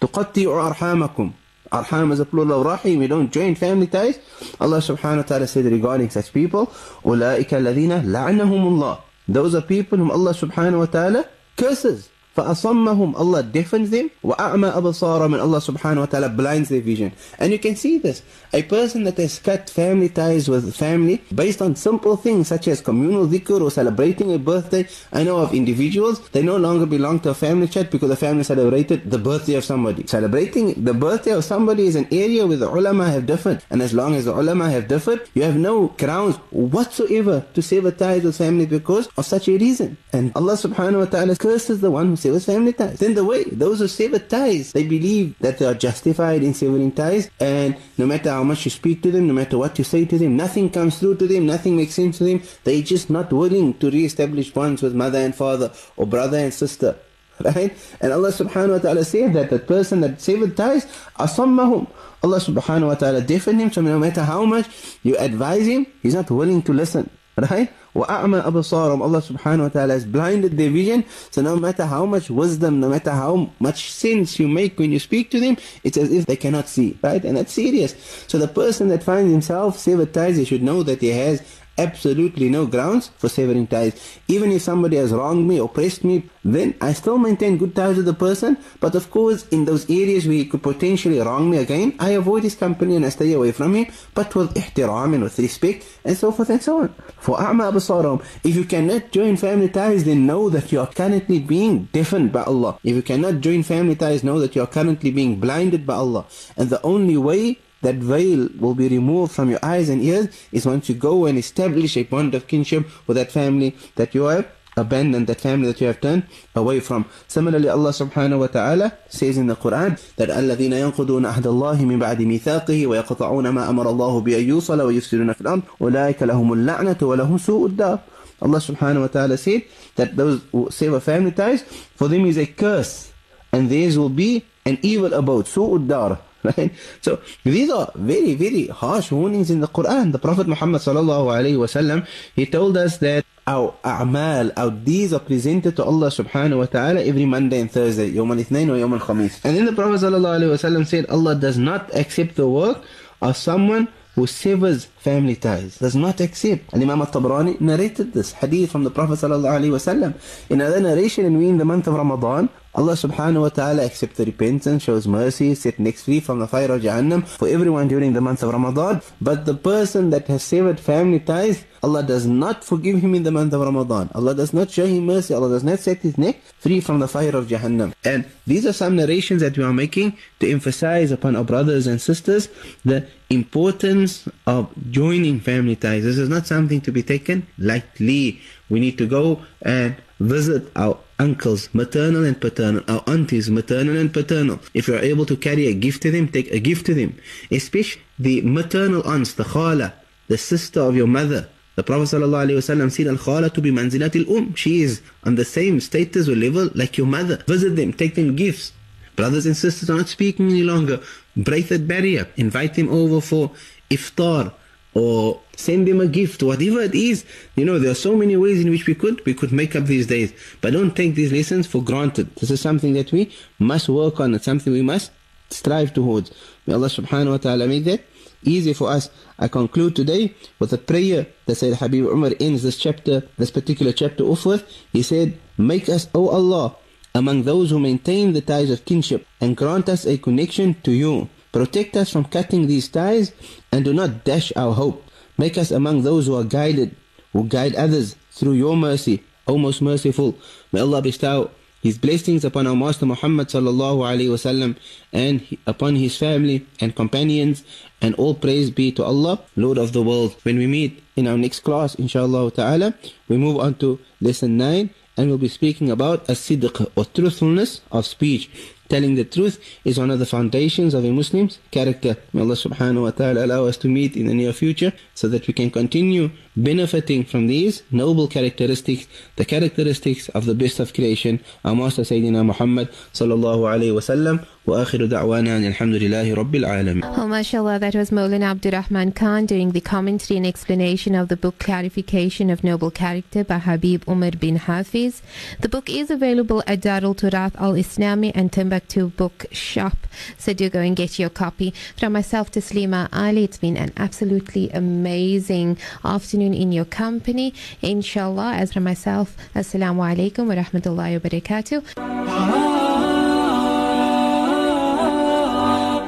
تُقَطِّعُوا 0.00 0.74
أَرْحَامَكُمْ 0.74 1.32
Arham 1.72 2.12
is 2.12 2.20
a 2.20 2.26
plural 2.26 2.60
of 2.60 2.66
rahim. 2.66 2.98
We 2.98 3.06
don't 3.06 3.32
join 3.32 3.54
family 3.54 3.86
ties. 3.86 4.18
Allah 4.60 4.78
subhanahu 4.78 5.16
wa 5.16 5.22
ta'ala 5.22 5.46
said 5.46 5.64
regarding 5.64 6.10
such 6.10 6.32
people, 6.32 6.66
أُولَٰئِكَ 7.02 7.48
الَّذِينَ 7.48 8.04
لَعْنَهُمُ 8.04 8.62
اللَّهِ 8.62 9.00
Those 9.28 9.54
are 9.54 9.62
people 9.62 9.96
whom 9.96 10.10
Allah 10.10 10.32
subhanahu 10.32 10.80
wa 10.80 10.86
ta'ala 10.86 11.24
curses. 11.56 12.10
فأصمهم 12.36 13.14
Allah 13.16 13.42
deafens 13.42 13.90
them 13.90 14.10
وأعمى 14.24 14.68
أبصارهم 14.68 15.32
and 15.34 15.42
Allah 15.42 15.60
subhanahu 15.60 15.98
wa 15.98 16.06
ta'ala 16.06 16.28
blinds 16.30 16.68
their 16.70 16.80
vision 16.80 17.12
and 17.38 17.52
you 17.52 17.58
can 17.58 17.76
see 17.76 17.98
this 17.98 18.22
a 18.52 18.62
person 18.62 19.04
that 19.04 19.16
has 19.18 19.38
cut 19.38 19.68
family 19.68 20.08
ties 20.08 20.48
with 20.48 20.74
family 20.74 21.22
based 21.34 21.60
on 21.60 21.76
simple 21.76 22.16
things 22.16 22.48
such 22.48 22.68
as 22.68 22.80
communal 22.80 23.26
dhikr 23.26 23.60
or 23.60 23.70
celebrating 23.70 24.32
a 24.32 24.38
birthday 24.38 24.86
I 25.12 25.24
know 25.24 25.38
of 25.38 25.52
individuals 25.54 26.26
they 26.30 26.42
no 26.42 26.56
longer 26.56 26.86
belong 26.86 27.20
to 27.20 27.30
a 27.30 27.34
family 27.34 27.68
chat 27.68 27.90
because 27.90 28.08
the 28.08 28.16
family 28.16 28.44
celebrated 28.44 29.10
the 29.10 29.18
birthday 29.18 29.54
of 29.54 29.64
somebody 29.64 30.06
celebrating 30.06 30.82
the 30.84 30.94
birthday 30.94 31.32
of 31.32 31.44
somebody 31.44 31.86
is 31.86 31.96
an 31.96 32.08
area 32.10 32.46
where 32.46 32.56
the 32.56 32.68
ulama 32.70 33.10
have 33.10 33.26
differed 33.26 33.62
and 33.68 33.82
as 33.82 33.92
long 33.92 34.14
as 34.14 34.24
the 34.24 34.34
ulama 34.34 34.70
have 34.70 34.88
differed 34.88 35.20
you 35.34 35.42
have 35.42 35.56
no 35.56 35.88
grounds 35.98 36.36
whatsoever 36.50 37.44
to 37.52 37.60
sever 37.60 37.90
ties 37.90 38.22
with 38.24 38.36
family 38.36 38.64
because 38.64 39.08
of 39.18 39.26
such 39.26 39.48
a 39.48 39.52
reason 39.58 39.98
and 40.14 40.32
Allah 40.34 40.54
subhanahu 40.54 41.00
wa 41.00 41.04
ta'ala 41.04 41.36
curses 41.36 41.80
the 41.80 41.90
one 41.90 42.08
who 42.08 42.16
severs 42.27 42.45
family 42.45 42.73
ties. 42.73 42.99
Then 42.99 43.13
the 43.13 43.23
way 43.23 43.43
those 43.45 43.79
who 43.79 43.87
sever 43.87 44.19
ties, 44.19 44.73
they 44.73 44.83
believe 44.83 45.37
that 45.39 45.57
they 45.57 45.65
are 45.65 45.73
justified 45.73 46.43
in 46.43 46.53
severing 46.53 46.91
ties, 46.91 47.29
and 47.39 47.77
no 47.97 48.05
matter 48.05 48.31
how 48.31 48.43
much 48.43 48.65
you 48.65 48.71
speak 48.71 49.01
to 49.03 49.11
them, 49.11 49.27
no 49.27 49.33
matter 49.33 49.57
what 49.57 49.77
you 49.77 49.83
say 49.83 50.05
to 50.05 50.17
them, 50.17 50.35
nothing 50.35 50.69
comes 50.69 50.99
through 50.99 51.15
to 51.17 51.27
them, 51.27 51.45
nothing 51.45 51.75
makes 51.77 51.93
sense 51.93 52.17
to 52.17 52.25
them. 52.25 52.41
They're 52.63 52.81
just 52.81 53.09
not 53.09 53.31
willing 53.31 53.75
to 53.79 53.89
re-establish 53.89 54.51
bonds 54.51 54.81
with 54.81 54.93
mother 54.93 55.19
and 55.19 55.33
father 55.33 55.71
or 55.95 56.05
brother 56.05 56.37
and 56.37 56.53
sister. 56.53 56.97
Right? 57.39 57.77
And 58.01 58.11
Allah 58.11 58.29
subhanahu 58.33 58.71
wa 58.71 58.79
ta'ala 58.79 59.05
said 59.05 59.33
that 59.33 59.51
the 59.51 59.59
person 59.59 60.01
that 60.01 60.19
severed 60.19 60.57
ties, 60.57 60.87
asammahum. 61.19 61.85
Allah 62.23 62.39
subhanahu 62.39 62.87
wa 62.87 62.95
ta'ala 62.95 63.21
deafened 63.21 63.61
him, 63.61 63.71
so 63.71 63.81
no 63.81 63.99
matter 63.99 64.23
how 64.23 64.43
much 64.43 64.65
you 65.03 65.15
advise 65.17 65.67
him, 65.67 65.85
he's 66.01 66.15
not 66.15 66.31
willing 66.31 66.63
to 66.63 66.73
listen. 66.73 67.11
Right? 67.36 67.72
وَأَعْمَى 67.94 68.44
أَبْصَارَهُمْ 68.44 69.00
Allah 69.00 69.22
subhanahu 69.22 69.62
wa 69.62 69.68
ta'ala 69.68 69.94
has 69.94 70.04
blinded 70.04 70.58
their 70.58 70.70
vision. 70.70 71.04
So 71.30 71.40
no 71.40 71.56
matter 71.56 71.86
how 71.86 72.04
much 72.04 72.28
wisdom, 72.28 72.80
no 72.80 72.90
matter 72.90 73.10
how 73.10 73.50
much 73.58 73.90
sense 73.90 74.38
you 74.38 74.48
make 74.48 74.78
when 74.78 74.92
you 74.92 74.98
speak 74.98 75.30
to 75.30 75.40
them, 75.40 75.56
it's 75.82 75.96
as 75.96 76.12
if 76.12 76.26
they 76.26 76.36
cannot 76.36 76.68
see. 76.68 76.98
Right? 77.02 77.24
And 77.24 77.38
that's 77.38 77.52
serious. 77.52 77.94
So 78.28 78.36
the 78.36 78.48
person 78.48 78.88
that 78.88 79.02
finds 79.02 79.32
himself 79.32 79.78
severed 79.78 80.12
ties, 80.12 80.36
he 80.36 80.44
should 80.44 80.62
know 80.62 80.82
that 80.82 81.00
he 81.00 81.08
has 81.08 81.42
absolutely 81.77 82.49
no 82.49 82.65
grounds 82.65 83.11
for 83.17 83.29
severing 83.29 83.67
ties. 83.67 84.19
Even 84.27 84.51
if 84.51 84.61
somebody 84.61 84.97
has 84.97 85.11
wronged 85.11 85.47
me, 85.47 85.57
oppressed 85.59 86.03
me, 86.03 86.29
then 86.43 86.75
I 86.81 86.93
still 86.93 87.17
maintain 87.17 87.57
good 87.57 87.75
ties 87.75 87.97
with 87.97 88.05
the 88.05 88.13
person. 88.13 88.57
But 88.79 88.95
of 88.95 89.11
course, 89.11 89.47
in 89.49 89.65
those 89.65 89.89
areas 89.89 90.25
where 90.25 90.37
he 90.37 90.45
could 90.45 90.63
potentially 90.63 91.19
wrong 91.19 91.49
me 91.49 91.57
again, 91.57 91.95
I 91.99 92.11
avoid 92.11 92.43
his 92.43 92.55
company 92.55 92.95
and 92.95 93.05
I 93.05 93.09
stay 93.09 93.33
away 93.33 93.51
from 93.51 93.75
him, 93.75 93.87
but 94.13 94.33
with 94.35 94.53
ihtiram 94.55 95.13
and 95.13 95.23
with 95.23 95.37
respect 95.39 95.85
and 96.03 96.17
so 96.17 96.31
forth 96.31 96.49
and 96.49 96.61
so 96.61 96.81
on. 96.81 96.95
For 97.17 97.39
a'ma 97.39 97.71
absaram, 97.71 98.23
if 98.43 98.55
you 98.55 98.65
cannot 98.65 99.11
join 99.11 99.37
family 99.37 99.69
ties, 99.69 100.03
then 100.03 100.25
know 100.25 100.49
that 100.49 100.71
you 100.71 100.79
are 100.79 100.87
currently 100.87 101.39
being 101.39 101.89
deafened 101.91 102.31
by 102.31 102.43
Allah. 102.43 102.79
If 102.83 102.95
you 102.95 103.01
cannot 103.01 103.41
join 103.41 103.63
family 103.63 103.95
ties, 103.95 104.23
know 104.23 104.39
that 104.39 104.55
you 104.55 104.61
are 104.61 104.67
currently 104.67 105.11
being 105.11 105.39
blinded 105.39 105.85
by 105.85 105.95
Allah. 105.95 106.25
And 106.55 106.69
the 106.69 106.81
only 106.81 107.17
way 107.17 107.59
that 107.82 107.96
veil 107.96 108.48
will 108.58 108.74
be 108.74 108.88
removed 108.88 109.32
from 109.32 109.50
your 109.50 109.58
eyes 109.62 109.88
and 109.88 110.02
ears 110.02 110.28
is 110.52 110.66
once 110.66 110.88
you 110.88 110.94
go 110.94 111.26
and 111.26 111.38
establish 111.38 111.96
a 111.96 112.04
bond 112.04 112.34
of 112.34 112.46
kinship 112.46 112.86
with 113.06 113.16
that 113.16 113.32
family 113.32 113.76
that 113.96 114.14
you 114.14 114.24
have 114.24 114.46
abandoned, 114.76 115.26
that 115.26 115.40
family 115.40 115.66
that 115.66 115.80
you 115.80 115.86
have 115.86 116.00
turned 116.00 116.24
away 116.54 116.80
from. 116.80 117.04
Similarly, 117.28 117.68
Allah 117.68 117.90
subhanahu 117.90 118.38
wa 118.38 118.46
ta'ala 118.46 118.96
says 119.08 119.36
in 119.36 119.46
the 119.46 119.56
Quran 119.56 120.00
that 120.16 120.28
الَّذِينَ 120.30 120.72
يَنْقُضُونَ 120.72 121.26
أَحْدَ 121.28 121.44
اللَّهِ 121.44 121.78
مِنْ 121.84 121.98
بَعْدِ 122.00 122.18
مِيثَاقِهِ 122.22 122.86
وَيَقْطَعُونَ 122.86 123.46
مَا 123.52 123.68
أَمَرَ 123.68 123.86
اللَّهُ 123.86 124.20
بِأَن 124.24 124.48
يُوصَلَ 124.48 124.80
وَيُفْسِدُونَ 124.80 125.32
فِي 125.32 125.40
الْأَرْضِ 125.40 125.62
أُولَٰئِكَ 125.80 126.22
لَهُمُ 126.22 126.48
اللَّعْنَةُ 126.52 127.00
وَلَهُمْ 127.02 127.38
سُوءُ 127.38 127.66
الدَّارِ 127.68 127.98
Allah 128.42 128.58
subhanahu 128.58 129.02
wa 129.02 129.06
ta'ala 129.06 129.38
said 129.38 129.62
that 129.94 130.16
those 130.16 130.42
who 130.50 130.68
sever 130.70 130.98
family 130.98 131.30
ties, 131.30 131.62
for 131.94 132.08
them 132.08 132.26
is 132.26 132.36
a 132.38 132.46
curse, 132.46 133.12
and 133.52 133.70
theirs 133.70 133.96
will 133.96 134.10
be 134.10 134.44
an 134.66 134.78
evil 134.82 135.14
abode, 135.14 135.46
su'ud 135.46 135.86
dar. 135.86 136.18
Right? 136.43 136.71
So 137.01 137.19
these 137.43 137.69
are 137.69 137.91
very, 137.95 138.35
very 138.35 138.67
harsh 138.67 139.11
warnings 139.11 139.49
in 139.49 139.59
the 139.59 139.67
Quran. 139.67 140.11
The 140.11 140.19
Prophet 140.19 140.47
Muhammad 140.47 140.81
sallallahu 140.81 141.27
alaihi 141.33 141.57
wasallam, 141.57 142.07
he 142.35 142.45
told 142.45 142.77
us 142.77 142.97
that 142.97 143.25
our 143.47 143.73
a'mal, 143.83 144.51
our 144.57 144.71
deeds 144.71 145.13
are 145.13 145.19
presented 145.19 145.75
to 145.77 145.83
Allah 145.83 146.07
subhanahu 146.07 146.59
wa 146.59 146.65
ta'ala 146.65 147.01
every 147.01 147.25
Monday 147.25 147.61
and 147.61 147.71
Thursday, 147.71 148.11
Yawm 148.11 148.31
al-Ithnain 148.31 148.69
or 148.69 148.77
Yawm 148.77 148.93
al-Khamis. 148.99 149.43
And 149.45 149.57
then 149.57 149.65
the 149.65 149.73
Prophet 149.73 150.01
sallallahu 150.05 150.39
alaihi 150.39 150.53
wasallam 150.55 150.85
said, 150.85 151.05
Allah 151.07 151.35
does 151.35 151.57
not 151.57 151.93
accept 151.95 152.35
the 152.35 152.47
work 152.47 152.83
of 153.21 153.35
someone 153.37 153.87
who 154.15 154.25
severs 154.25 154.85
family 154.85 155.35
ties, 155.35 155.77
does 155.77 155.95
not 155.95 156.19
accept. 156.19 156.73
And 156.73 156.81
Imam 156.81 157.01
al-Tabrani 157.01 157.61
narrated 157.61 158.13
this 158.13 158.33
hadith 158.33 158.71
from 158.71 158.83
the 158.83 158.91
Prophet 158.91 159.13
sallallahu 159.13 159.61
alaihi 159.61 159.77
wasallam. 159.77 160.15
In 160.49 160.59
another 160.59 160.81
narration, 160.81 161.25
and 161.25 161.37
we 161.37 161.47
in 161.47 161.57
the 161.57 161.65
month 161.65 161.87
of 161.87 161.93
Ramadan, 161.93 162.49
Allah 162.77 162.93
subhanahu 162.93 163.41
wa 163.41 163.49
ta'ala 163.49 163.83
accepts 163.83 164.17
the 164.17 164.25
repentance, 164.25 164.83
shows 164.83 165.07
mercy, 165.07 165.55
set 165.55 165.79
next 165.79 166.03
free 166.03 166.19
from 166.19 166.37
the 166.37 166.47
fire 166.47 166.71
of 166.71 166.83
Jahannam 166.83 167.25
for 167.25 167.47
everyone 167.47 167.87
during 167.87 168.13
the 168.13 168.21
month 168.21 168.43
of 168.43 168.53
Ramadan. 168.53 169.01
But 169.19 169.45
the 169.47 169.55
person 169.55 170.11
that 170.11 170.27
has 170.27 170.43
severed 170.43 170.79
family 170.79 171.19
ties, 171.19 171.65
Allah 171.81 172.03
does 172.03 172.27
not 172.27 172.63
forgive 172.63 172.99
him 172.99 173.15
in 173.15 173.23
the 173.23 173.31
month 173.31 173.53
of 173.53 173.61
Ramadan. 173.61 174.11
Allah 174.13 174.35
does 174.35 174.53
not 174.53 174.69
show 174.69 174.85
him 174.85 175.07
mercy. 175.07 175.33
Allah 175.33 175.49
does 175.49 175.63
not 175.63 175.79
set 175.79 176.05
his 176.05 176.19
neck 176.19 176.39
free 176.59 176.79
from 176.79 176.99
the 176.99 177.07
fire 177.07 177.35
of 177.35 177.47
Jahannam. 177.47 177.95
And 178.05 178.25
these 178.45 178.67
are 178.67 178.73
some 178.73 178.95
narrations 178.95 179.41
that 179.41 179.57
we 179.57 179.63
are 179.63 179.73
making 179.73 180.15
to 180.39 180.51
emphasize 180.51 181.11
upon 181.11 181.35
our 181.35 181.43
brothers 181.43 181.87
and 181.87 181.99
sisters 181.99 182.47
the 182.85 183.07
importance 183.31 184.29
of 184.45 184.69
joining 184.91 185.39
family 185.39 185.75
ties. 185.75 186.03
This 186.03 186.19
is 186.19 186.29
not 186.29 186.45
something 186.45 186.81
to 186.81 186.91
be 186.91 187.01
taken 187.01 187.47
lightly. 187.57 188.39
We 188.69 188.79
need 188.79 188.97
to 188.97 189.07
go 189.07 189.41
and 189.61 189.95
visit 190.19 190.71
our 190.75 190.97
uncles, 191.19 191.69
maternal 191.73 192.25
and 192.25 192.39
paternal, 192.39 192.83
our 192.87 193.03
aunties, 193.07 193.49
maternal 193.49 193.97
and 193.97 194.13
paternal. 194.13 194.59
If 194.73 194.87
you 194.87 194.95
are 194.95 194.99
able 194.99 195.25
to 195.27 195.37
carry 195.37 195.67
a 195.67 195.73
gift 195.73 196.01
to 196.03 196.11
them, 196.11 196.27
take 196.27 196.51
a 196.51 196.59
gift 196.59 196.85
to 196.87 196.93
them. 196.93 197.17
Especially 197.51 198.01
the 198.19 198.41
maternal 198.41 199.07
aunts, 199.07 199.33
the 199.33 199.43
khala, 199.43 199.93
the 200.27 200.37
sister 200.37 200.81
of 200.81 200.95
your 200.95 201.07
mother. 201.07 201.49
The 201.75 201.83
Prophet 201.83 202.15
ﷺ 202.15 202.91
said, 202.91 203.07
Al-khala 203.07 203.51
to 203.51 203.61
be 203.61 203.71
manzilat 203.71 204.15
um 204.35 204.55
She 204.55 204.81
is 204.81 205.01
on 205.23 205.35
the 205.35 205.45
same 205.45 205.79
status 205.79 206.27
or 206.27 206.35
level 206.35 206.69
like 206.73 206.97
your 206.97 207.05
mother. 207.05 207.37
Visit 207.47 207.75
them, 207.75 207.93
take 207.93 208.15
them 208.15 208.35
gifts. 208.35 208.73
Brothers 209.15 209.45
and 209.45 209.55
sisters 209.55 209.89
are 209.89 209.97
not 209.97 210.09
speaking 210.09 210.49
any 210.49 210.63
longer. 210.63 211.01
Break 211.35 211.67
that 211.69 211.87
barrier. 211.87 212.27
Invite 212.35 212.73
them 212.73 212.89
over 212.89 213.21
for 213.21 213.51
iftar 213.91 214.53
or 214.97 215.39
send 215.55 215.87
them 215.87 216.01
a 216.01 216.07
gift, 216.07 216.41
whatever 216.41 216.81
it 216.81 216.95
is. 216.95 217.23
You 217.55 217.65
know, 217.65 217.77
there 217.77 217.91
are 217.91 218.01
so 218.07 218.15
many 218.17 218.35
ways 218.35 218.61
in 218.61 218.71
which 218.71 218.87
we 218.87 218.95
could 218.95 219.23
we 219.27 219.35
could 219.35 219.51
make 219.51 219.75
up 219.75 219.85
these 219.85 220.07
days. 220.07 220.33
But 220.59 220.73
don't 220.73 220.95
take 220.95 221.13
these 221.13 221.31
lessons 221.31 221.67
for 221.67 221.83
granted. 221.83 222.35
This 222.37 222.49
is 222.49 222.61
something 222.61 222.93
that 222.93 223.11
we 223.11 223.31
must 223.59 223.89
work 223.89 224.19
on. 224.19 224.33
It's 224.33 224.45
something 224.45 224.73
we 224.73 224.81
must 224.81 225.11
strive 225.51 225.93
towards. 225.93 226.31
May 226.65 226.73
Allah 226.73 226.87
subhanahu 226.87 227.29
wa 227.29 227.37
ta'ala 227.37 227.67
make 227.67 227.83
that 227.85 228.01
easy 228.43 228.73
for 228.73 228.89
us. 228.89 229.11
I 229.37 229.47
conclude 229.47 229.95
today 229.95 230.33
with 230.57 230.73
a 230.73 230.79
prayer 230.79 231.27
that 231.45 231.55
Sayyid 231.55 231.77
Habib 231.77 232.05
Umar 232.05 232.31
ends 232.39 232.63
this 232.63 232.77
chapter, 232.77 233.21
this 233.37 233.51
particular 233.51 233.93
chapter 233.93 234.23
off 234.23 234.47
with. 234.47 234.65
He 234.91 235.03
said, 235.03 235.37
Make 235.59 235.89
us, 235.89 236.07
O 236.15 236.29
Allah, 236.29 236.75
among 237.13 237.43
those 237.43 237.69
who 237.69 237.77
maintain 237.77 238.33
the 238.33 238.41
ties 238.41 238.71
of 238.71 238.83
kinship 238.85 239.27
and 239.39 239.55
grant 239.55 239.89
us 239.89 240.07
a 240.07 240.17
connection 240.17 240.73
to 240.81 240.91
you. 240.91 241.29
Protect 241.57 241.97
us 241.97 242.11
from 242.11 242.25
cutting 242.25 242.67
these 242.67 242.87
ties 242.87 243.33
and 243.71 243.83
do 243.83 243.91
not 243.91 244.23
dash 244.23 244.53
our 244.55 244.77
hope. 244.77 245.03
Make 245.39 245.57
us 245.57 245.71
among 245.71 246.03
those 246.03 246.27
who 246.27 246.35
are 246.35 246.43
guided, 246.43 246.95
who 247.33 247.45
guide 247.49 247.73
others 247.73 248.15
through 248.29 248.53
your 248.53 248.77
mercy, 248.77 249.23
O 249.47 249.57
most 249.57 249.81
merciful. 249.81 250.37
May 250.71 250.81
Allah 250.81 251.01
bestow 251.01 251.49
His 251.81 251.97
blessings 251.97 252.45
upon 252.45 252.67
our 252.67 252.75
Master 252.75 253.07
Muhammad 253.07 253.47
sallallahu 253.47 254.77
and 255.11 255.57
upon 255.65 255.95
his 255.95 256.15
family 256.15 256.67
and 256.79 256.95
companions 256.95 257.63
and 258.03 258.13
all 258.21 258.35
praise 258.35 258.69
be 258.69 258.91
to 258.91 259.03
Allah, 259.03 259.41
Lord 259.55 259.79
of 259.79 259.93
the 259.93 260.03
world. 260.03 260.35
When 260.43 260.59
we 260.59 260.67
meet 260.67 261.01
in 261.15 261.25
our 261.25 261.39
next 261.39 261.61
class, 261.61 261.95
inshallah 261.95 262.51
ta'ala, 262.51 262.93
we 263.27 263.37
move 263.37 263.57
on 263.57 263.73
to 263.81 263.97
lesson 264.21 264.57
9 264.57 264.91
and 265.17 265.27
we'll 265.27 265.39
be 265.39 265.49
speaking 265.49 265.89
about 265.89 266.29
as-sidq 266.29 266.91
or 266.95 267.05
truthfulness 267.05 267.81
of 267.91 268.05
speech. 268.05 268.49
Telling 268.89 269.15
the 269.15 269.25
truth 269.25 269.59
is 269.83 269.99
one 269.99 270.11
of 270.11 270.19
the 270.19 270.25
foundations 270.25 270.93
of 270.93 271.03
a 271.03 271.11
Muslim's 271.11 271.59
character. 271.71 272.15
May 272.31 272.41
Allah 272.41 272.55
subhanahu 272.55 273.03
wa 273.03 273.11
ta'ala 273.11 273.45
allow 273.45 273.65
us 273.65 273.77
to 273.77 273.89
meet 273.89 274.15
in 274.15 274.27
the 274.27 274.33
near 274.33 274.53
future 274.53 274.93
so 275.13 275.27
that 275.27 275.45
we 275.47 275.53
can 275.53 275.69
continue 275.69 276.31
benefiting 276.57 277.23
from 277.23 277.47
these 277.47 277.83
noble 277.91 278.27
characteristics, 278.27 279.07
the 279.35 279.45
characteristics 279.45 280.27
of 280.29 280.45
the 280.45 280.55
best 280.55 280.79
of 280.79 280.93
creation, 280.93 281.39
our 281.63 281.75
Master 281.75 282.01
Sayyidina 282.01 282.45
Muhammad 282.45 282.89
sallallahu 283.13 283.63
alayhi 283.69 283.93
wasallam. 283.93 284.45
وآخر 284.67 285.05
دعوانا 285.05 285.57
أن 285.57 285.65
الحمد 285.65 285.95
لله 285.95 286.33
رب 286.33 286.55
العالمين. 286.55 287.03
Oh, 287.17 287.25
mashallah, 287.25 287.79
that 287.79 287.95
was 287.95 288.11
Maulana 288.11 288.53
Abdurragmaan 288.53 289.15
Khan 289.15 289.45
doing 289.45 289.71
the 289.71 289.79
commentary 289.79 290.35
and 290.35 290.45
explanation 290.45 291.15
of 291.15 291.29
the 291.29 291.37
book 291.37 291.57
Clarification 291.57 292.49
of 292.49 292.65
Noble 292.65 292.91
Character 292.91 293.45
by 293.45 293.59
Habib 293.59 294.03
Umar 294.09 294.31
bin 294.31 294.57
Hafiz. 294.57 295.21
The 295.61 295.69
book 295.69 295.89
is 295.89 296.11
available 296.11 296.63
at 296.67 296.81
Darul 296.81 297.15
Turath 297.15 297.55
Al 297.55 297.75
Islami 297.75 298.33
and 298.35 298.51
Timbuktu 298.51 299.07
Book 299.11 299.45
Shop, 299.53 299.97
so 300.37 300.51
do 300.53 300.69
go 300.69 300.81
and 300.81 300.97
get 300.97 301.17
your 301.17 301.29
copy. 301.29 301.73
From 301.97 302.11
myself 302.11 302.51
to 302.51 302.59
Slima 302.59 303.07
Ali, 303.13 303.45
it's 303.45 303.57
been 303.57 303.77
an 303.77 303.93
absolutely 303.95 304.69
amazing 304.71 305.77
afternoon 306.03 306.46
in 306.54 306.72
your 306.72 306.84
company. 306.84 307.52
Inshallah, 307.82 308.54
as 308.54 308.72
from 308.72 308.84
myself, 308.84 309.36
Assalamu 309.54 310.02
alaikum 310.06 310.46
wa 310.46 310.54
rahmatullahi 310.54 311.12
wa 311.18 311.22
barakatuh. 311.28 311.82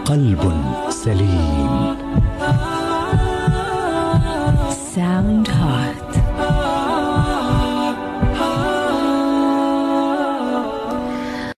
قلب 0.04 0.42
سليم 0.90 1.67